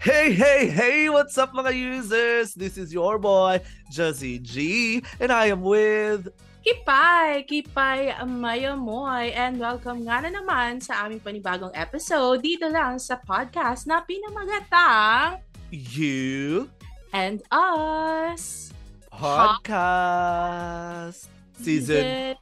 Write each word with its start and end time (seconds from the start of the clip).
Hey, 0.00 0.32
hey, 0.32 0.72
hey! 0.72 1.12
What's 1.12 1.36
up 1.36 1.52
mga 1.52 1.76
users? 1.76 2.56
This 2.56 2.80
is 2.80 2.88
your 2.88 3.20
boy, 3.20 3.60
Jazzy 3.92 4.40
G, 4.40 5.04
and 5.20 5.28
I 5.28 5.52
am 5.52 5.60
with... 5.60 6.32
Kipay! 6.64 7.44
Kipay 7.44 8.16
Mayamoy! 8.24 9.36
And 9.36 9.60
welcome 9.60 10.08
nga 10.08 10.24
na 10.24 10.32
naman 10.32 10.80
sa 10.80 11.04
aming 11.04 11.20
panibagong 11.20 11.76
episode 11.76 12.40
dito 12.40 12.64
lang 12.72 12.96
sa 12.96 13.20
podcast 13.20 13.84
na 13.84 14.00
pinamagatang 14.00 15.44
You 15.68 16.72
and 17.12 17.44
Us 17.52 18.72
Podcast 19.12 19.68
Season 21.60 22.40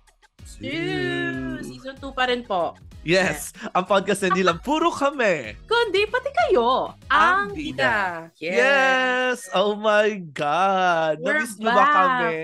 2. 0.62 1.66
Season 1.66 1.98
2 1.98 2.06
pa 2.14 2.30
rin 2.30 2.46
po. 2.46 2.78
Yes, 3.06 3.54
ang 3.72 3.86
podcast 3.86 4.20
na 4.20 4.34
hindi 4.34 4.44
lang 4.44 4.58
puro 4.60 4.90
kami. 4.90 5.54
Kundi 5.64 6.04
pati 6.10 6.30
kayo, 6.34 6.92
ang 7.08 7.54
bida. 7.54 8.28
Yes! 8.36 9.48
Oh 9.54 9.78
my 9.78 10.18
God! 10.34 11.22
We're 11.22 11.40
Namiss 11.40 11.56
niyo 11.56 11.70
ba 11.72 11.84
kami? 11.88 12.34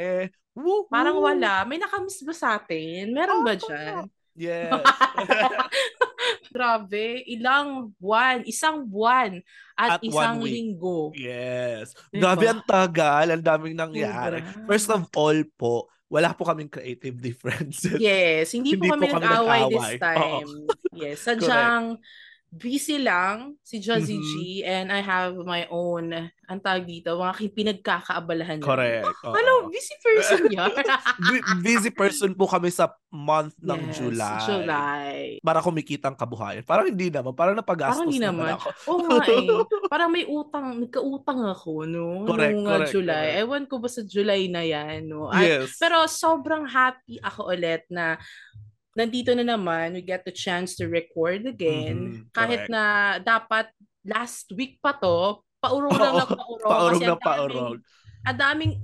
Woo-hoo! 0.55 0.87
Parang 0.89 1.19
wala. 1.19 1.67
May 1.67 1.83
nakamiss 1.83 2.23
ba 2.23 2.33
sa 2.33 2.57
atin? 2.57 3.11
Meron 3.13 3.43
ba 3.43 3.59
dyan? 3.59 4.07
Yes. 4.35 4.71
Grabe, 6.55 7.23
ilang 7.27 7.91
buwan, 7.99 8.47
isang 8.47 8.87
buwan 8.87 9.43
at, 9.75 9.99
At 9.99 10.01
isang 10.07 10.39
linggo. 10.39 11.11
yes. 11.15 11.95
Diba? 12.15 12.31
Grabe 12.31 12.47
ang 12.47 12.63
tagal. 12.63 13.27
Ang 13.35 13.43
daming 13.43 13.75
nangyari. 13.75 14.39
Sobra. 14.41 14.67
First 14.71 14.89
of 14.91 15.03
all 15.19 15.39
po, 15.59 15.91
wala 16.09 16.33
po 16.37 16.45
kaming 16.45 16.71
creative 16.71 17.17
differences. 17.27 17.99
Yes, 17.99 18.53
hindi, 18.53 18.77
Hindi 18.77 18.89
po 18.89 18.95
kami 18.95 19.07
po 19.09 19.15
kami 19.19 19.25
nag-away 19.25 19.61
nag-away. 19.67 19.73
this 19.73 20.01
time. 20.07 20.49
Yes, 20.95 21.17
sadyang 21.25 21.85
busy 22.55 22.97
lang 22.97 23.59
si 23.61 23.77
Jazzy 23.77 24.15
Mhm. 24.15 24.23
G 24.23 24.33
and 24.63 24.87
I 24.89 24.99
have 24.99 25.35
my 25.37 25.67
own, 25.67 26.15
ang 26.45 26.61
tawag 26.61 26.85
dito, 26.85 27.11
mga 27.13 27.35
pinagkakaabalahan. 27.51 28.59
niya. 28.59 28.65
Correct. 28.65 29.11
oo. 29.23 29.35
Ano, 29.35 29.53
busy 29.67 29.95
person 29.99 30.43
yan. 30.55 30.71
Bu- 31.19 31.47
busy 31.61 31.91
person 31.91 32.31
po 32.31 32.47
kami 32.47 32.69
sa 32.69 32.95
month 33.09 33.59
ng 33.59 33.81
Yes, 33.81 33.95
July. 33.97 34.39
July. 34.45 35.15
Para 35.41 35.59
kumikita 35.59 36.07
ang 36.07 36.15
kabuhayan. 36.15 36.63
Parang 36.63 36.87
hindi 36.87 37.09
naman. 37.09 37.33
Parang 37.33 37.55
napagastos 37.55 37.99
Parang 37.99 38.07
hindi 38.07 38.23
naman 38.23 38.47
naman. 38.47 38.55
ako. 38.55 38.69
Oo 38.87 39.01
nga 39.03 39.25
eh. 39.27 39.47
Parang 39.93 40.11
may 40.11 40.25
utang, 40.25 40.67
nagkautang 40.79 41.41
ako, 41.49 41.71
no? 41.85 42.23
Correct, 42.25 42.55
Nung 42.55 42.63
uh, 42.63 42.71
correct, 42.77 42.93
July. 42.93 43.15
correct. 43.27 43.41
Ewan 43.43 43.65
ko 43.67 43.75
ba 43.79 43.89
sa 43.89 44.03
July 44.03 44.43
na 44.47 44.63
yan, 44.63 45.01
no? 45.05 45.27
Ay, 45.27 45.59
Yes. 45.59 45.75
Pero 45.77 46.07
sobrang 46.07 46.65
happy 46.65 47.19
ako 47.19 47.51
ulit 47.51 47.83
na 47.89 48.15
nandito 48.95 49.35
na 49.35 49.43
naman, 49.45 49.93
we 49.93 50.03
get 50.03 50.23
the 50.25 50.33
chance 50.33 50.75
to 50.79 50.87
record 50.87 51.45
again. 51.45 51.97
Mhm, 51.99 52.33
Kahit 52.33 52.67
correct. 52.67 52.73
na 52.73 52.83
dapat 53.19 53.67
last 54.03 54.51
week 54.55 54.79
pa 54.79 54.95
to, 54.95 55.43
paurong 55.59 55.95
lang 55.95 56.15
na 56.23 56.27
paurong. 56.27 56.63
paurong 56.65 57.03
na 57.03 57.17
paurong. 57.19 57.75
Ang 58.25 58.39
daming 58.41 58.75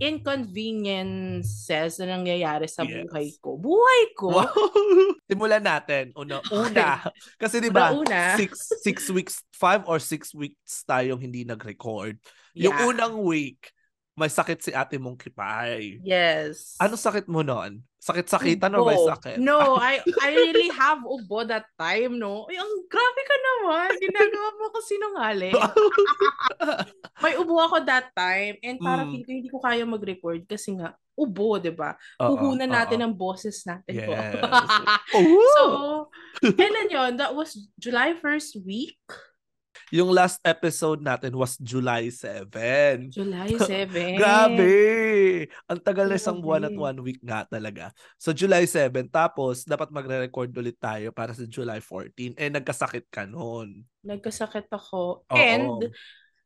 inconveniences 0.85 1.97
na 1.97 2.13
nangyayari 2.13 2.69
sa 2.69 2.85
Yes. 2.85 3.09
buhay 3.09 3.29
ko. 3.41 3.57
Buhay 3.57 4.03
ko? 4.13 4.29
Wow. 4.37 4.53
Simulan 5.33 5.65
natin. 5.65 6.13
Una. 6.13 6.45
Una. 6.53 7.01
Kasi 7.41 7.61
di 7.61 7.73
ba, 7.73 7.93
six, 8.37 8.69
six 8.85 9.09
weeks, 9.09 9.41
five 9.57 9.81
or 9.89 9.97
six 9.97 10.37
weeks 10.37 10.85
tayong 10.85 11.21
hindi 11.21 11.45
nag-record. 11.45 12.21
Yung 12.53 12.75
Yeah. 12.77 12.85
unang 12.85 13.17
week, 13.25 13.73
may 14.21 14.29
sakit 14.29 14.61
si 14.61 14.71
ate 14.77 15.01
mong 15.01 15.17
kipay. 15.17 15.97
Yes. 16.05 16.77
Ano 16.77 17.01
sakit 17.01 17.25
mo 17.25 17.41
noon? 17.41 17.81
Sakit-sakitan 18.01 18.73
or 18.77 18.89
may 18.89 18.97
sakit? 18.97 19.37
No, 19.41 19.77
I 19.81 20.01
I 20.21 20.29
really 20.33 20.73
have 20.73 21.05
ubo 21.05 21.45
that 21.45 21.69
time, 21.77 22.17
no? 22.17 22.49
Ay, 22.49 22.57
ang 22.57 22.73
grabe 22.89 23.23
ka 23.25 23.37
naman. 23.37 23.89
Ginagawa 23.97 24.49
mo 24.57 24.65
ko 24.73 24.79
sinungaling. 24.81 25.57
May 27.25 27.37
ubo 27.37 27.61
ako 27.61 27.85
that 27.85 28.09
time 28.17 28.57
and 28.65 28.81
parang 28.81 29.13
Mm. 29.13 29.21
ko 29.21 29.29
hindi 29.29 29.49
ko 29.53 29.59
kaya 29.61 29.85
mag-record 29.85 30.49
kasi 30.49 30.73
nga 30.81 30.97
ubo, 31.13 31.61
'di 31.61 31.77
ba? 31.77 31.93
Puhunan 32.17 32.73
natin 32.73 33.05
ang 33.05 33.13
boses 33.13 33.61
natin 33.69 33.93
po. 34.09 34.13
Yes. 34.17 34.41
so, 35.57 35.65
Oh! 35.69 35.99
kailan 36.41 36.89
yon? 36.89 37.13
That 37.21 37.37
was 37.37 37.53
July 37.77 38.17
1st 38.17 38.65
week? 38.65 38.97
Yung 39.91 40.15
last 40.15 40.39
episode 40.47 41.03
natin 41.03 41.35
was 41.35 41.59
July 41.59 42.15
7. 42.15 43.11
July 43.11 43.51
7. 43.59 44.15
Grabe! 44.15 44.75
Ang 45.67 45.81
tagal 45.83 46.07
na 46.07 46.15
isang 46.15 46.39
buwan 46.39 46.71
at 46.71 46.75
one 46.75 46.99
week 47.03 47.19
nga 47.19 47.43
talaga. 47.43 47.91
So 48.15 48.31
July 48.31 48.71
7, 48.71 49.11
tapos 49.11 49.67
dapat 49.67 49.91
magre-record 49.91 50.55
ulit 50.55 50.79
tayo 50.79 51.11
para 51.11 51.35
sa 51.35 51.43
July 51.43 51.83
14. 51.83 52.39
Eh, 52.39 52.51
nagkasakit 52.55 53.11
ka 53.11 53.27
noon. 53.27 53.83
Nagkasakit 54.07 54.71
ako. 54.71 55.27
Oo. 55.27 55.35
And 55.35 55.91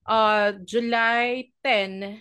uh, 0.08 0.56
July 0.64 1.52
10 1.60 2.16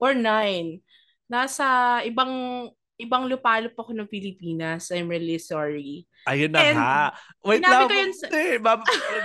or 0.00 0.16
9, 0.16 0.80
nasa 1.28 2.00
ibang 2.08 2.64
ibang 3.00 3.24
lupalop 3.26 3.72
ako 3.72 3.90
ng 3.92 4.06
Pilipinas. 4.06 4.92
I'm 4.92 5.08
really 5.08 5.36
sorry. 5.36 6.04
Ayun 6.24 6.52
na 6.52 6.60
And 6.60 6.76
nga. 6.76 6.96
Wait 7.42 7.64
lang. 7.64 7.88
ko 7.88 7.92
yun 7.92 8.12
sa- 8.12 8.28
Hindi, 8.28 8.60
ma'am. 8.60 8.80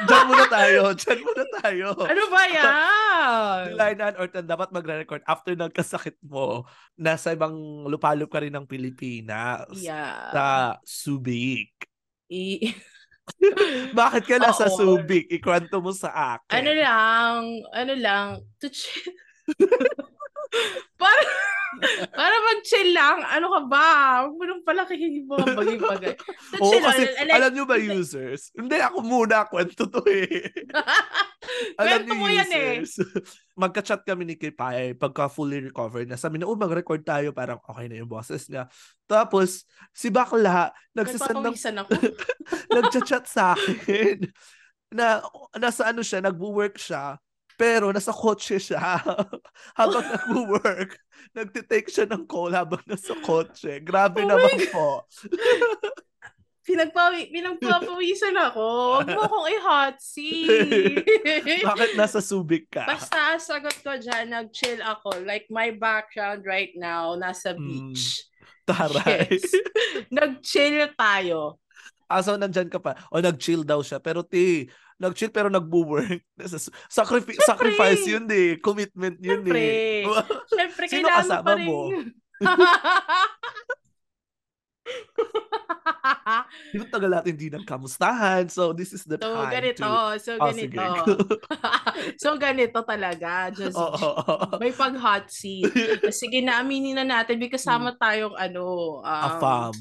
Diyan 0.07 0.23
muna 0.25 0.45
tayo. 0.47 0.81
Diyan 0.99 1.19
muna 1.21 1.43
tayo. 1.59 1.87
Ano 1.99 2.23
ba 2.27 2.41
yan? 2.47 3.61
July 3.69 3.93
9 3.93 4.15
or 4.15 4.27
10, 4.27 4.47
dapat 4.47 4.69
magre-record 4.71 5.21
after 5.23 5.51
nagkasakit 5.53 6.15
mo. 6.23 6.63
Nasa 6.95 7.35
ibang 7.35 7.53
lupalop 7.85 8.27
ka 8.27 8.39
rin 8.39 8.55
ng 8.55 8.63
Pilipinas. 8.63 9.67
Yeah. 9.75 10.31
Sa 10.31 10.43
Subic. 10.81 11.75
I- 12.31 12.71
Bakit 13.93 14.23
ka 14.23 14.37
nasa 14.37 14.69
Oo. 14.69 14.77
Subic? 14.77 15.25
Ikwento 15.27 15.81
mo 15.81 15.89
sa 15.89 16.37
akin. 16.37 16.61
ano 16.61 16.71
lang, 16.71 17.39
ano 17.73 17.93
lang, 17.97 18.27
to 18.57 18.69
chill. 18.69 19.11
para, 21.01 21.21
para 22.11 22.35
mag-chill 22.51 22.89
lang. 22.95 23.19
Ano 23.25 23.47
ka 23.51 23.61
ba? 23.67 23.87
Huwag 24.25 24.35
mo 24.35 24.43
nang 24.47 24.63
palakihin 24.63 25.23
yung 25.23 25.27
mga 25.31 25.45
bagay-bagay. 25.55 26.15
Oo, 26.59 26.69
chill 26.71 26.83
kasi 26.83 27.03
lang. 27.05 27.27
Like, 27.27 27.35
alam 27.35 27.51
nyo 27.51 27.65
ba 27.67 27.77
users? 27.77 28.41
Hindi, 28.55 28.77
ako 28.79 28.99
muna. 29.03 29.47
Kwento 29.49 29.87
to 29.89 30.01
eh. 30.07 30.49
alam 31.81 31.99
niyo 32.05 32.15
mo 32.15 32.27
yan 32.31 32.51
eh. 32.51 32.73
users. 32.81 33.03
Magka-chat 33.61 34.03
kami 34.03 34.23
ni 34.27 34.35
Kipay 34.35 34.95
pagka 34.95 35.27
fully 35.27 35.63
recovered 35.67 36.07
na. 36.07 36.19
Sabi 36.19 36.39
na, 36.39 36.47
oh, 36.47 36.59
mag-record 36.59 37.03
tayo. 37.03 37.31
Parang 37.31 37.59
okay 37.63 37.87
na 37.91 37.99
yung 37.99 38.11
boses 38.11 38.47
niya. 38.47 38.67
Tapos, 39.05 39.63
si 39.91 40.07
Bakla, 40.11 40.71
nagsisend 40.95 41.39
ng, 41.43 41.55
ako. 41.55 41.91
nagchat-chat 42.75 43.25
sa 43.27 43.55
akin. 43.55 44.23
Na, 44.91 45.19
nasa 45.59 45.91
ano 45.91 46.05
siya, 46.05 46.23
nagwo-work 46.23 46.79
siya. 46.79 47.19
Pero 47.55 47.91
nasa 47.91 48.11
kotse 48.11 48.59
siya. 48.59 48.99
habang 49.79 50.05
nagwo-work, 50.11 50.99
nagtitake 51.31 51.87
siya 51.87 52.05
ng 52.11 52.27
call 52.27 52.51
habang 52.51 52.83
nasa 52.83 53.15
kotse. 53.23 53.79
Grabe 53.79 54.23
Oh 54.23 54.29
naman 54.29 54.59
po. 54.71 54.87
Pinagpawi, 56.65 57.29
pinagpapawisan 57.29 58.33
ako. 58.41 58.65
Huwag 58.97 59.13
mo 59.13 59.21
akong 59.21 59.47
i-hot 59.53 60.01
seat. 60.01 60.49
Bakit 61.61 61.93
nasa 61.93 62.17
Subic 62.25 62.73
ka? 62.73 62.89
Basta 62.89 63.37
sagot 63.37 63.77
ko 63.85 63.93
dyan, 64.01 64.33
nag-chill 64.33 64.81
ako. 64.81 65.13
Like 65.29 65.45
my 65.53 65.69
background 65.77 66.41
right 66.41 66.73
now, 66.73 67.13
nasa 67.13 67.53
Mm. 67.53 67.61
beach. 67.93 68.25
Taray. 68.65 69.29
Yes. 69.29 69.45
Nag-chill 70.09 70.89
tayo. 70.97 71.61
Aso 72.09 72.33
nandyan 72.33 72.65
ka 72.65 72.81
pa. 72.81 72.97
O 73.13 73.21
nag-chill 73.21 73.61
daw 73.61 73.85
siya. 73.85 74.01
Pero 74.01 74.25
ti, 74.25 74.65
nag-chill 74.95 75.29
pero 75.29 75.47
nagbo-work. 75.47 76.23
Sacrifice, 76.87 77.35
Syempre. 77.35 77.43
sacrifice 77.43 78.03
yun 78.05 78.25
eh. 78.29 78.55
Commitment 78.59 79.15
yun 79.19 79.43
Siyempre. 79.43 79.59
eh. 79.59 80.03
Siyempre, 80.55 80.83
Sino 80.87 81.07
kailangan 81.07 81.23
kasama 81.23 81.43
pa 81.43 81.53
rin. 81.55 81.67
mo? 81.67 81.79
Yung 86.75 86.87
tagal 86.87 87.09
natin 87.09 87.35
hindi 87.35 87.49
nagkamustahan. 87.49 88.47
So 88.49 88.71
this 88.71 88.93
is 88.93 89.03
the 89.03 89.17
so, 89.17 89.33
time 89.33 89.51
ganito. 89.51 89.81
to... 89.81 89.91
So, 90.21 90.31
Oh, 90.37 90.51
ganito. 90.51 90.77
sige. 90.77 90.87
so, 92.21 92.27
ganito 92.37 92.79
talaga. 92.83 93.49
Just, 93.49 93.75
Oo, 93.75 93.95
oo, 93.95 94.23
oo. 94.29 94.55
may 94.59 94.71
pag-hot 94.71 95.27
seat. 95.27 95.71
Sige 96.11 96.43
na, 96.43 96.61
aminin 96.61 96.95
na 96.95 97.05
natin. 97.05 97.39
May 97.39 97.49
kasama 97.49 97.95
tayong 97.95 98.35
ano. 98.35 98.99
Um, 99.01 99.05
A 99.05 99.29
fam. 99.39 99.73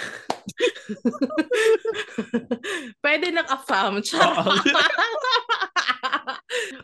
Pwede 3.04 3.30
ng 3.30 3.48
afam. 3.48 4.02
Oo. 4.02 4.52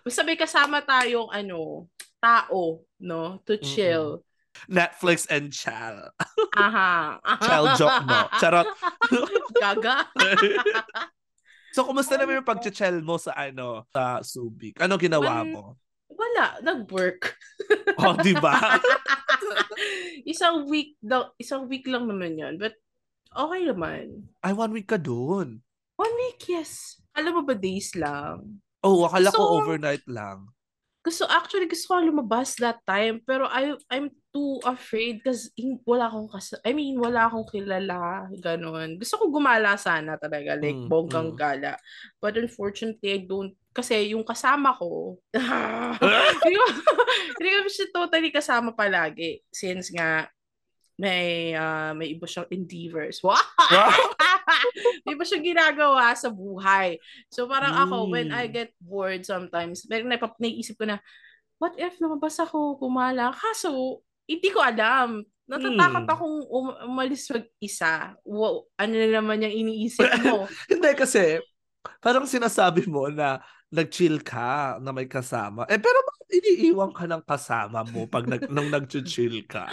Basta 0.05 0.23
may 0.23 0.39
kasama 0.39 0.83
tayong 0.83 1.31
ano, 1.33 1.89
tao, 2.23 2.81
no? 3.03 3.39
To 3.45 3.59
chill. 3.59 4.23
Netflix 4.71 5.27
and 5.29 5.53
chill. 5.53 6.09
Aha. 6.57 7.21
Chill 7.45 7.67
joke 7.77 8.01
mo. 8.09 8.19
Charot. 8.41 8.69
Gaga. 9.61 10.09
so, 11.77 11.85
kumusta 11.85 12.17
naman 12.17 12.41
yung 12.41 12.49
pag-chill 12.49 13.05
mo 13.05 13.21
sa 13.21 13.37
ano, 13.37 13.85
sa 13.93 14.25
Subic? 14.25 14.81
Ano 14.81 14.97
ginawa 14.97 15.45
Um, 15.45 15.49
mo? 15.53 15.65
Wala, 16.09 16.57
nag-work. 16.65 17.37
Oh, 18.01 18.17
di 18.17 18.33
ba? 18.33 18.81
isang 20.25 20.65
week 20.67 20.97
daw, 21.05 21.37
isang 21.37 21.69
week 21.69 21.85
lang 21.85 22.09
naman 22.09 22.41
'yon. 22.41 22.57
But 22.57 22.81
okay 23.33 23.63
naman. 23.67 24.29
Ay, 24.45 24.53
one 24.55 24.73
week 24.75 24.89
ka 24.91 24.99
doon. 25.01 25.63
One 25.97 26.15
week, 26.21 26.45
yes. 26.53 27.01
Alam 27.17 27.41
mo 27.41 27.43
ba 27.49 27.57
days 27.57 27.97
lang? 27.97 28.61
Oh, 28.85 29.09
akala 29.09 29.33
ko 29.33 29.41
ko- 29.41 29.55
overnight 29.65 30.05
lang. 30.05 30.53
Gusto, 31.07 31.23
actually, 31.31 31.71
gusto 31.71 31.95
ko 31.95 32.03
lumabas 32.03 32.59
that 32.59 32.83
time. 32.83 33.23
Pero 33.23 33.47
I, 33.47 33.79
I'm 33.95 34.11
too 34.35 34.59
afraid 34.67 35.23
kasi 35.23 35.55
wala 35.87 36.11
akong 36.11 36.27
kas 36.27 36.59
I 36.67 36.75
mean, 36.75 36.99
wala 36.99 37.31
akong 37.31 37.47
kilala. 37.47 38.27
Ganon. 38.43 38.99
Gusto 38.99 39.23
ko 39.23 39.31
gumala 39.31 39.79
sana 39.79 40.19
talaga. 40.19 40.59
Like, 40.59 40.75
Mm, 40.75 40.91
bonggang 40.91 41.31
mm. 41.33 41.39
gala. 41.39 41.79
But 42.19 42.35
unfortunately, 42.37 43.11
I 43.15 43.21
don't 43.23 43.55
kasi 43.77 44.17
yung 44.17 44.25
kasama 44.25 44.73
ko, 44.73 45.21
hindi 46.43 46.57
ko, 46.57 46.67
hindi 47.39 47.49
ko 47.55 47.69
siya 47.69 47.87
totally 47.93 48.31
kasama 48.33 48.73
palagi. 48.73 49.45
Since 49.53 49.93
nga, 49.93 50.27
may 50.97 51.53
ah, 51.53 51.93
may 51.93 52.17
iba 52.17 52.25
siyang 52.25 52.49
endeavors. 52.49 53.21
Wow! 53.27 53.37
may 55.05 55.13
iba 55.15 55.25
siyang 55.27 55.45
ginagawa 55.45 56.15
sa 56.15 56.31
buhay. 56.31 56.97
So 57.29 57.45
parang 57.47 57.75
ako, 57.77 58.09
when 58.09 58.31
I 58.31 58.49
Mm. 58.49 58.53
get 58.55 58.71
bored 58.79 59.23
sometimes, 59.27 59.85
meron 59.87 60.09
na 60.09 60.19
naiisip 60.19 60.79
ko 60.79 60.87
na, 60.87 60.99
what 61.59 61.75
if 61.77 61.99
lumabas 61.99 62.39
ako, 62.39 62.79
kumala? 62.81 63.33
Kaso, 63.33 64.01
hindi 64.25 64.49
ko 64.51 64.61
alam. 64.61 65.23
Natatakot 65.47 66.05
Hmm. 66.05 66.11
akong 66.11 66.37
um- 66.43 66.79
umalis 66.91 67.31
mag-isa. 67.31 68.19
Wow, 68.27 68.67
ano 68.75 68.93
na 68.99 69.09
naman 69.23 69.47
yung 69.47 69.55
iniisip 69.67 70.03
mo? 70.27 70.51
Hindi 70.67 70.91
kasi, 70.99 71.39
parang 72.03 72.27
sinasabi 72.27 72.87
mo 72.87 73.07
na 73.07 73.39
nag-chill 73.71 74.23
ka 74.23 74.79
na 74.79 74.95
may 74.95 75.11
kasama. 75.11 75.67
Eh, 75.67 75.79
pero 75.83 75.99
bakit 76.07 76.29
iniiwan 76.39 76.95
ka 76.95 77.05
ng 77.11 77.23
kasama 77.27 77.83
mo 77.83 78.07
pag 78.07 78.27
nag, 78.31 78.47
nung 78.55 78.71
nag-chill 78.71 79.43
ka? 79.47 79.67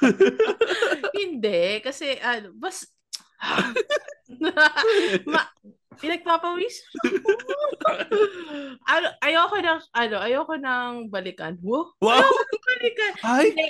Hindi, 1.20 1.80
kasi 1.80 2.20
ano, 2.20 2.52
bas 2.56 2.84
Ma, 5.32 5.40
pinagpapawis 5.96 6.84
ano, 8.84 9.06
ayoko 9.24 9.56
ng 9.64 9.80
ano, 9.96 10.16
ayoko 10.20 10.54
ng 10.60 11.08
balikan. 11.08 11.56
Wow, 11.64 11.96
Wow! 12.04 12.28
balikan. 12.68 13.12
Ay! 13.24 13.44
Hindi, 13.48 13.66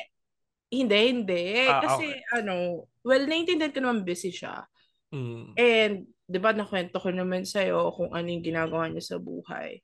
hindi, 0.71 0.99
hindi. 1.11 1.45
Ah, 1.67 1.83
Kasi 1.83 2.07
ano, 2.35 2.87
well, 3.07 3.25
naiintindihan 3.27 3.75
ko 3.75 3.79
naman 3.83 4.03
busy 4.07 4.31
siya. 4.35 4.67
Mm. 5.11 5.55
And, 5.59 5.95
di 6.31 6.39
ba, 6.39 6.55
nakwento 6.55 7.03
ko 7.03 7.11
naman 7.11 7.43
sa'yo 7.43 7.91
kung 7.91 8.15
ano 8.15 8.27
yung 8.31 8.47
ginagawa 8.47 8.87
niya 8.87 9.03
sa 9.03 9.17
buhay. 9.19 9.83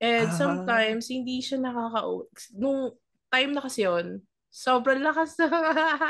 And 0.00 0.32
Ah. 0.32 0.36
sometimes, 0.36 1.12
hindi 1.12 1.44
siya 1.44 1.60
nakaka 1.60 2.00
Nung 2.56 2.96
time 3.28 3.52
na 3.52 3.60
kasi 3.60 3.84
yun, 3.84 4.24
sobrang 4.48 5.04
lakas 5.04 5.36
na 5.36 5.48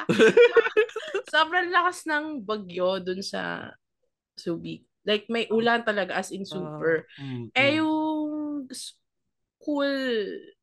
sobrang 1.34 1.66
lakas 1.74 2.06
ng 2.06 2.46
bagyo 2.46 3.02
dun 3.02 3.18
sa 3.26 3.74
Subic. 4.38 4.86
Like, 5.02 5.26
may 5.26 5.50
ulan 5.50 5.82
talaga 5.82 6.18
as 6.18 6.30
in 6.30 6.46
super. 6.46 7.06
Ah, 7.18 7.22
mm, 7.22 7.44
eh, 7.56 7.78
yung 7.82 8.66
school 8.70 9.90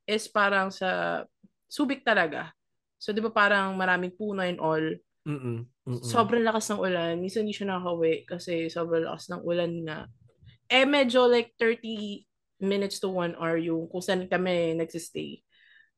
is 0.07 0.27
parang 0.31 0.71
sa 0.71 1.23
Subic 1.67 2.05
talaga. 2.05 2.53
So, 3.01 3.11
di 3.11 3.19
ba 3.19 3.33
parang 3.33 3.75
maraming 3.75 4.15
puno 4.15 4.45
and 4.45 4.61
all. 4.63 4.83
Mm-mm, 5.23 5.63
mm-mm. 5.87 6.03
Sobrang 6.03 6.43
lakas 6.43 6.67
ng 6.69 6.79
ulan. 6.83 7.15
Minsan 7.15 7.47
hindi 7.47 7.55
siya 7.55 7.71
nakakawi 7.71 8.27
kasi 8.27 8.67
sobrang 8.67 9.07
lakas 9.07 9.31
ng 9.31 9.41
ulan 9.43 9.71
nga. 9.87 9.99
Eh, 10.67 10.83
medyo 10.83 11.27
like 11.27 11.55
30 11.55 12.27
minutes 12.59 12.99
to 12.99 13.07
1 13.07 13.35
hour 13.39 13.55
yung 13.55 13.87
kung 13.87 14.03
saan 14.03 14.27
kami 14.27 14.75
nagsistay 14.75 15.39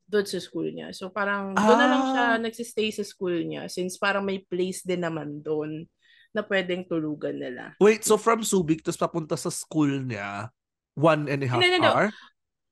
doon 0.06 0.22
sa 0.22 0.38
school 0.38 0.70
niya. 0.70 0.94
So, 0.94 1.10
parang 1.10 1.54
doon 1.54 1.78
na 1.78 1.88
lang 1.90 2.02
siya 2.14 2.24
Ah. 2.34 2.38
nagsistay 2.38 2.94
sa 2.94 3.02
school 3.02 3.42
niya 3.42 3.66
since 3.66 3.98
parang 3.98 4.22
may 4.22 4.38
place 4.38 4.86
din 4.86 5.02
naman 5.02 5.42
doon 5.42 5.82
na 6.30 6.46
pwedeng 6.46 6.86
tulugan 6.86 7.34
nila. 7.34 7.74
Wait, 7.82 8.06
so 8.06 8.14
from 8.14 8.46
Subic, 8.46 8.86
tapos 8.86 9.00
papunta 9.00 9.34
sa 9.34 9.50
school 9.50 10.04
niya, 10.04 10.52
one 10.94 11.26
and 11.26 11.42
a 11.42 11.48
half 11.50 11.58
Hindi, 11.58 11.74
hindi, 11.74 11.82
hindi. 11.82 11.90
hour? 11.90 12.08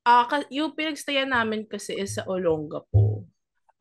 Ah, 0.04 0.28
ka- 0.28 0.50
yung 0.52 0.76
pinagstayan 0.76 1.32
namin 1.32 1.64
kasi 1.64 1.96
is 1.96 2.14
sa 2.14 2.28
Olongapo. 2.28 3.24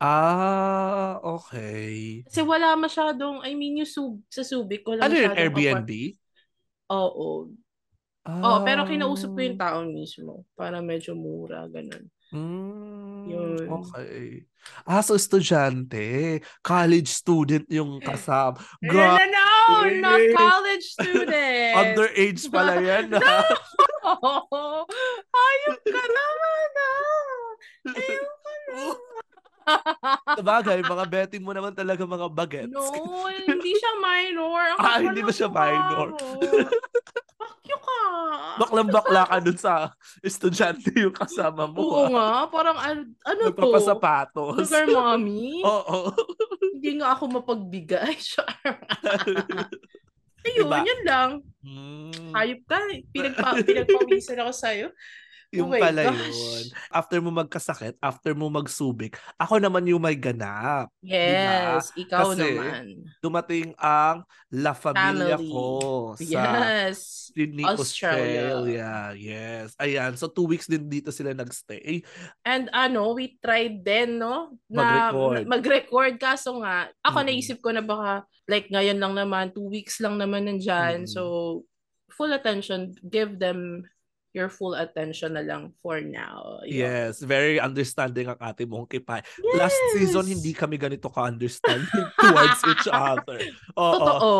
Ah, 0.02 1.16
okay. 1.22 2.22
Kasi 2.26 2.40
wala 2.42 2.74
masyadong, 2.74 3.40
I 3.42 3.54
mean, 3.54 3.78
yung 3.80 3.88
sub, 3.88 4.20
sa 4.28 4.42
Subic, 4.42 4.82
wala 4.84 5.06
Ano 5.06 5.14
yun, 5.14 5.30
masyadong 5.32 5.40
Airbnb? 5.40 5.90
apart- 5.90 6.22
Oo. 6.92 7.28
Ah. 8.24 8.40
Oo, 8.40 8.58
pero 8.64 8.88
kinausap 8.88 9.36
ko 9.36 9.40
yung 9.40 9.60
tao 9.60 9.84
mismo 9.84 10.48
para 10.56 10.80
medyo 10.80 11.12
mura, 11.12 11.68
ganun. 11.68 12.08
Mm, 12.32 13.24
Yun. 13.30 13.64
okay. 13.70 14.42
Ah, 14.82 15.04
so 15.04 15.14
estudyante. 15.14 16.40
College 16.64 17.06
student 17.06 17.68
yung 17.68 18.00
kasama. 18.00 18.56
No, 18.80 18.90
Gra- 18.90 19.20
no, 19.28 19.28
no! 19.28 20.00
Not 20.00 20.20
Eh. 20.20 20.32
college 20.32 20.84
student! 20.88 21.72
underage 21.78 22.42
pala 22.50 22.80
yan. 22.80 23.12
ah. 23.14 23.44
No! 24.04 24.20
Ayop 25.48 25.80
ka 25.80 26.02
naman, 26.04 26.70
ah! 26.76 27.48
Ayoko 27.88 28.50
na. 28.68 28.76
Sabagay, 30.38 30.82
mga 30.84 31.04
betting 31.08 31.44
mo 31.44 31.52
naman 31.52 31.72
talaga 31.72 32.04
mga 32.04 32.28
bagets. 32.30 32.72
No, 32.72 32.84
hindi 33.48 33.72
siya 33.76 33.92
minor. 34.00 34.62
Ang 34.76 34.78
Ah, 34.80 34.98
hindi 35.00 35.20
ba 35.20 35.32
siya 35.32 35.48
minor? 35.50 36.08
you 37.68 37.78
ka. 37.80 38.02
Baklang 38.60 38.90
bakla 38.92 39.22
ka 39.24 39.36
dun 39.40 39.58
sa 39.58 39.92
estudyante 40.20 40.92
yung 40.96 41.16
kasama 41.16 41.64
mo. 41.64 41.80
Oo 41.80 42.04
ah. 42.06 42.08
nga, 42.12 42.28
parang 42.52 42.78
ano, 42.78 43.00
ano 43.24 43.40
to? 43.40 43.48
Nagpapasapatos. 43.52 44.68
Sugar 44.68 44.86
mommy? 44.88 45.60
Oo. 45.66 46.12
Hindi 46.76 46.90
nga 47.00 47.16
ako 47.16 47.22
mapagbigay. 47.40 48.12
Char. 48.20 48.52
Ayun, 50.44 50.68
Diba? 50.68 50.78
yun 50.84 51.00
lang. 51.08 51.30
Mm, 51.64 52.36
Hayop 52.36 52.60
ka. 52.68 52.76
Pinagpa, 53.16 53.64
pinagpawisan 53.64 54.44
ako 54.44 54.52
sa'yo. 54.52 54.92
Yung 55.54 55.70
Oh 55.70 55.78
pala 55.78 56.02
gosh. 56.04 56.34
yun. 56.34 56.64
After 56.90 57.18
mo 57.18 57.30
magkasakit, 57.30 57.94
after 57.98 58.34
mo 58.34 58.50
magsubik, 58.50 59.14
ako 59.38 59.62
naman 59.62 59.86
yung 59.86 60.02
may 60.02 60.18
ganap. 60.18 60.90
Yes, 60.98 61.94
ikaw 61.94 62.34
Kasi, 62.34 62.42
naman. 62.58 62.84
Dumating 63.22 63.72
ang 63.78 64.26
La 64.50 64.74
Familia 64.74 65.38
Family. 65.38 65.50
ko 65.50 65.66
sa 66.14 66.22
Yes. 66.26 67.30
Sydney, 67.30 67.62
Australia. 67.62 68.54
Australia. 68.54 68.90
Yes. 69.14 69.74
Ayan. 69.78 70.14
So, 70.14 70.26
two 70.26 70.46
weeks 70.46 70.66
din 70.66 70.86
dito 70.86 71.10
sila 71.10 71.30
nagstay. 71.32 72.02
And 72.42 72.70
ano, 72.70 73.14
we 73.14 73.38
tried 73.38 73.82
din, 73.82 74.18
no? 74.18 74.54
Na, 74.66 75.10
Mag-record. 75.10 75.42
mag-record. 75.46 76.14
Kaso 76.18 76.58
nga, 76.58 76.90
ako 77.00 77.18
Mm. 77.22 77.26
naisip 77.26 77.58
ko 77.58 77.70
na 77.70 77.82
baka, 77.82 78.22
like 78.46 78.66
ngayon 78.68 78.98
lang 78.98 79.14
naman, 79.14 79.50
two 79.50 79.66
weeks 79.66 79.98
lang 79.98 80.18
naman 80.18 80.46
nandyan. 80.46 81.06
Mm. 81.06 81.10
So, 81.10 81.22
full 82.14 82.30
attention. 82.30 82.94
Give 83.02 83.34
them 83.34 83.82
your 84.34 84.50
full 84.50 84.74
attention 84.74 85.38
na 85.38 85.46
lang 85.46 85.70
for 85.78 86.02
now. 86.02 86.58
Yun. 86.66 86.82
Yes. 86.82 87.22
Very 87.22 87.62
understanding 87.62 88.26
ang 88.26 88.38
ate 88.42 88.66
mong 88.66 88.90
kipay. 88.90 89.22
Yes! 89.22 89.54
Last 89.56 89.78
season, 89.94 90.26
hindi 90.26 90.50
kami 90.50 90.74
ganito 90.74 91.06
ka-understanding 91.06 91.86
towards 92.20 92.60
each 92.66 92.90
other. 92.90 93.38
Oo. 93.78 93.94
Totoo. 93.94 94.32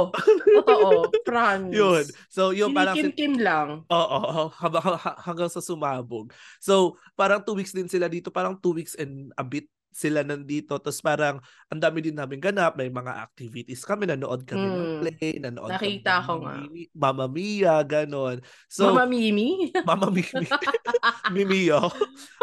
Totoo. 0.58 0.88
Promise. 1.30 1.72
Yun. 1.78 2.04
So, 2.26 2.50
yung 2.50 2.74
parang... 2.74 2.98
Kinikim-kim 2.98 3.38
lang. 3.38 3.86
Oo, 3.86 4.50
haba- 4.50 4.98
ha- 4.98 5.18
hanggang 5.22 5.48
sa 5.48 5.62
sumabog. 5.62 6.34
So, 6.58 6.98
parang 7.14 7.46
two 7.46 7.54
weeks 7.54 7.70
din 7.70 7.86
sila 7.86 8.10
dito, 8.10 8.34
parang 8.34 8.58
two 8.58 8.74
weeks 8.74 8.98
and 8.98 9.30
a 9.38 9.46
bit 9.46 9.70
sila 9.94 10.26
nandito. 10.26 10.74
Tapos 10.76 10.98
parang 10.98 11.38
ang 11.70 11.78
dami 11.78 12.02
din 12.02 12.18
namin 12.18 12.42
ganap. 12.42 12.74
May 12.74 12.90
mga 12.90 13.14
activities 13.22 13.86
kami. 13.86 14.10
Nanood 14.10 14.42
kami 14.42 14.66
ng 14.66 14.74
Mm. 14.74 14.98
play. 15.00 15.32
Nanood 15.38 15.70
Nakita 15.70 16.18
kami 16.18 16.26
ko 16.26 16.32
ng 16.34 16.42
nga. 16.42 16.54
Mimi- 16.58 16.90
Mamma 16.92 17.26
Mia, 17.30 17.76
ganon. 17.86 18.42
So, 18.66 18.90
Mama 18.90 19.06
Mimi. 19.06 19.70
Mama 19.88 20.10
Mimi. 20.10 20.26
Mimio. 21.34 21.88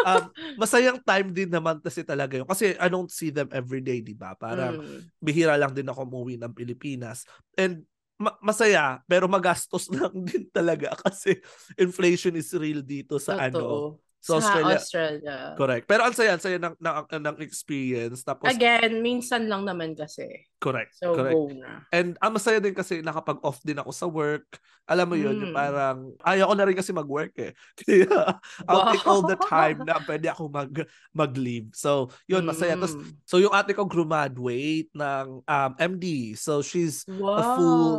Um, 0.02 0.24
masayang 0.56 1.04
time 1.04 1.30
din 1.30 1.52
naman 1.52 1.78
kasi 1.78 2.02
talaga 2.02 2.40
yun. 2.40 2.48
Kasi 2.48 2.74
I 2.80 2.88
don't 2.88 3.12
see 3.12 3.30
them 3.30 3.52
every 3.52 3.84
day, 3.84 4.00
di 4.00 4.16
ba? 4.16 4.34
Parang 4.34 4.80
Mm. 4.80 5.12
bihira 5.20 5.60
lang 5.60 5.76
din 5.76 5.86
ako 5.86 6.08
umuwi 6.08 6.40
ng 6.40 6.56
Pilipinas. 6.56 7.28
And 7.54 7.84
ma- 8.16 8.38
masaya, 8.40 9.02
pero 9.06 9.26
magastos 9.26 9.90
lang 9.98 10.14
din 10.24 10.48
talaga 10.48 10.94
kasi 10.96 11.42
inflation 11.76 12.38
is 12.38 12.54
real 12.54 12.80
dito 12.80 13.18
sa 13.18 13.36
ano. 13.36 13.98
Sa 14.22 14.38
Australia. 14.38 14.78
Australia. 14.78 15.38
Correct. 15.58 15.86
Pero 15.90 16.02
ang 16.06 16.14
saya, 16.14 16.38
ang 16.38 16.44
saya 16.44 16.62
ng, 16.62 16.78
ng, 16.78 16.96
ng 17.10 17.38
experience. 17.42 18.22
Tapos, 18.22 18.54
Again, 18.54 19.02
minsan 19.02 19.50
lang 19.50 19.66
naman 19.66 19.98
kasi. 19.98 20.46
correct. 20.62 20.94
So, 20.94 21.18
correct. 21.18 21.34
go 21.34 21.50
na. 21.58 21.82
And 21.90 22.14
ang 22.22 22.38
masaya 22.38 22.62
din 22.62 22.78
kasi 22.78 23.02
nakapag-off 23.02 23.66
din 23.66 23.82
ako 23.82 23.90
sa 23.90 24.06
work. 24.06 24.46
Alam 24.86 25.08
mo 25.10 25.16
yun, 25.18 25.34
yung 25.42 25.54
Mm. 25.54 25.58
parang, 25.58 25.98
ayaw 26.22 26.54
ko 26.54 26.54
na 26.54 26.66
rin 26.70 26.78
kasi 26.78 26.94
mag-work 26.94 27.34
eh. 27.42 27.58
Kaya, 27.82 28.38
I'll 28.70 28.94
take 28.94 29.08
all 29.10 29.26
the 29.26 29.42
time 29.42 29.82
na 29.82 29.98
pwede 30.06 30.30
ako 30.30 30.54
mag, 30.54 30.70
mag-leave. 31.18 31.74
So, 31.74 32.14
yun, 32.30 32.46
masaya. 32.46 32.78
Tapos, 32.78 32.94
Mm. 32.94 33.10
so 33.26 33.42
yung 33.42 33.58
ate 33.58 33.74
ko 33.74 33.90
graduate 33.90 34.94
ng 34.94 35.42
um, 35.42 35.72
MD. 35.82 36.38
So, 36.38 36.62
she's 36.62 37.10
wow. 37.10 37.42
a 37.42 37.44
full 37.58 37.90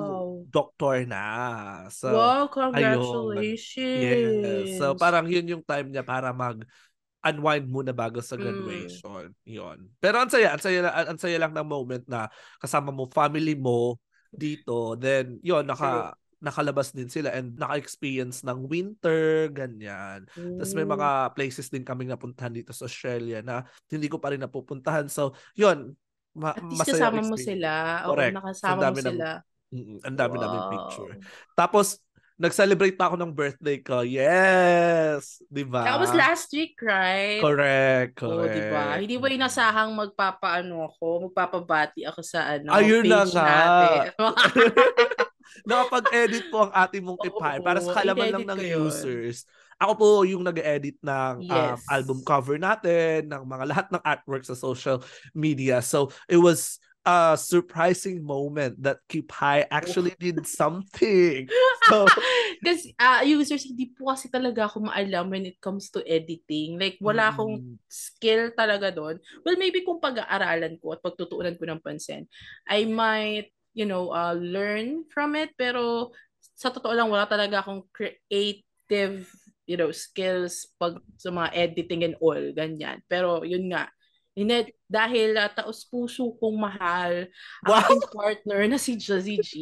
doctor 0.47 1.03
na. 1.03 1.27
So, 1.91 2.15
wow, 2.15 2.47
congratulations. 2.47 4.03
yes. 4.71 4.79
So, 4.79 4.95
parang 4.95 5.27
yun 5.27 5.51
yung 5.51 5.65
time 5.67 5.91
niya 5.91 6.07
para 6.13 6.29
mag 6.37 6.61
unwind 7.23 7.71
muna 7.71 7.95
bago 7.95 8.19
sa 8.19 8.35
Mm. 8.35 8.43
graduation. 8.43 9.31
Yun. 9.47 9.79
Pero 10.03 10.19
ang 10.19 10.29
saya, 10.29 10.53
ang 10.53 10.61
saya, 10.61 10.91
ang 10.91 11.19
saya 11.23 11.39
lang 11.39 11.55
ng 11.55 11.65
moment 11.65 12.05
na 12.11 12.27
kasama 12.59 12.91
mo 12.91 13.07
family 13.09 13.55
mo 13.55 13.97
dito. 14.35 14.99
Then, 14.99 15.39
yun, 15.41 15.65
naka 15.65 16.19
nakalabas 16.43 16.91
din 16.91 17.07
sila 17.07 17.31
and 17.31 17.55
naka-experience 17.55 18.43
ng 18.43 18.67
winter, 18.67 19.47
ganyan. 19.55 20.27
Mm. 20.35 20.59
Tapos 20.59 20.75
may 20.75 20.83
mga 20.83 21.09
places 21.39 21.71
din 21.71 21.87
kaming 21.87 22.11
napuntahan 22.11 22.51
dito 22.51 22.75
sa 22.75 22.91
Australia 22.91 23.47
na 23.47 23.63
hindi 23.87 24.11
ko 24.11 24.19
pa 24.19 24.35
rin 24.35 24.43
napupuntahan. 24.43 25.07
So, 25.07 25.39
yun, 25.55 25.95
ma- 26.35 26.59
At 26.59 26.67
least 26.67 26.91
kasama 26.91 27.23
mo 27.23 27.39
sila. 27.39 28.03
Correct. 28.11 28.35
Oo, 28.35 28.39
nakasama 28.43 28.91
mo 28.91 28.99
sila. 28.99 29.29
mm 29.71 30.05
ang 30.05 30.17
dami 30.19 30.35
wow. 30.37 30.43
namin 30.43 30.61
picture. 30.75 31.15
Tapos, 31.55 32.03
nag-celebrate 32.41 32.97
pa 32.97 33.13
ako 33.13 33.17
ng 33.21 33.33
birthday 33.33 33.79
ko. 33.81 34.01
Yes! 34.03 35.41
Di 35.49 35.65
ba? 35.65 35.85
That 35.85 36.01
was 36.01 36.13
last 36.17 36.49
week, 36.53 36.77
right? 36.81 37.41
Correct, 37.41 38.17
correct. 38.17 38.49
Oh, 38.49 38.49
di 38.49 38.63
ba? 38.73 38.85
Hindi 38.97 39.17
ba 39.21 39.29
inasahang 39.29 39.93
magpapaano 39.93 40.89
ako, 40.89 41.29
magpapabati 41.29 42.09
ako 42.09 42.21
sa 42.25 42.57
ano, 42.57 42.73
Ayun 42.73 43.05
page 43.05 43.13
na 43.13 43.23
nga. 43.31 43.47
natin. 43.47 43.99
Nakapag-edit 45.69 46.49
po 46.49 46.69
ang 46.69 46.73
ating 46.73 47.03
mong 47.05 47.21
tipay 47.21 47.57
para 47.61 47.79
sa 47.79 47.93
kalaman 47.93 48.41
lang 48.41 48.47
ng 48.49 48.61
users. 48.83 49.45
Ako 49.77 49.93
po 49.99 50.09
yung 50.23 50.47
nag-edit 50.47 50.97
ng 51.03 51.35
um, 51.43 51.51
yes. 51.51 51.79
um, 51.79 51.79
album 51.91 52.19
cover 52.23 52.57
natin, 52.57 53.27
ng 53.29 53.43
mga 53.45 53.65
lahat 53.67 53.87
ng 53.91 54.03
artwork 54.03 54.47
sa 54.47 54.55
social 54.55 55.03
media. 55.35 55.83
So, 55.83 56.15
it 56.31 56.39
was 56.39 56.79
a 57.03 57.35
surprising 57.35 58.23
moment 58.23 58.79
that 58.79 59.03
Keep 59.11 59.35
High 59.35 59.67
actually 59.71 60.15
did 60.19 60.47
something. 60.47 61.49
So, 61.91 62.07
kasi 62.63 62.95
uh, 62.95 63.27
users, 63.27 63.67
hindi 63.67 63.91
po 63.91 64.15
kasi 64.15 64.31
talaga 64.31 64.71
ako 64.71 64.87
maalam 64.87 65.35
when 65.35 65.51
it 65.51 65.59
comes 65.59 65.91
to 65.91 65.99
editing. 66.07 66.79
Like, 66.79 66.95
wala 67.03 67.27
mm. 67.27 67.31
akong 67.35 67.55
skill 67.91 68.55
talaga 68.55 68.95
doon. 68.95 69.19
Well, 69.43 69.59
maybe 69.59 69.83
kung 69.83 69.99
pag-aaralan 69.99 70.79
ko 70.79 70.95
at 70.95 71.03
pagtutuunan 71.03 71.59
ko 71.59 71.67
ng 71.67 71.83
pansin, 71.83 72.31
I 72.71 72.87
might, 72.87 73.51
you 73.75 73.83
know, 73.83 74.15
uh, 74.15 74.39
learn 74.39 75.03
from 75.11 75.35
it. 75.35 75.59
Pero, 75.59 76.15
sa 76.55 76.71
totoo 76.71 76.95
lang, 76.95 77.11
wala 77.11 77.27
talaga 77.27 77.67
akong 77.67 77.83
creative 77.91 79.27
you 79.67 79.79
know, 79.79 79.91
skills 79.95 80.71
pag 80.79 80.99
sa 81.19 81.31
mga 81.31 81.51
editing 81.55 82.03
and 82.07 82.17
all, 82.19 82.39
ganyan. 82.55 82.99
Pero 83.07 83.47
yun 83.47 83.71
nga, 83.71 83.91
Inet, 84.33 84.73
dahil 84.89 85.37
uh, 85.37 85.53
taos-puso 85.53 86.33
kong 86.41 86.57
mahal 86.57 87.29
ang 87.65 87.69
wow. 87.69 87.81
aking 87.85 88.03
partner 88.09 88.61
na 88.65 88.81
si 88.81 88.97
Jazzy 88.97 89.37
G, 89.45 89.53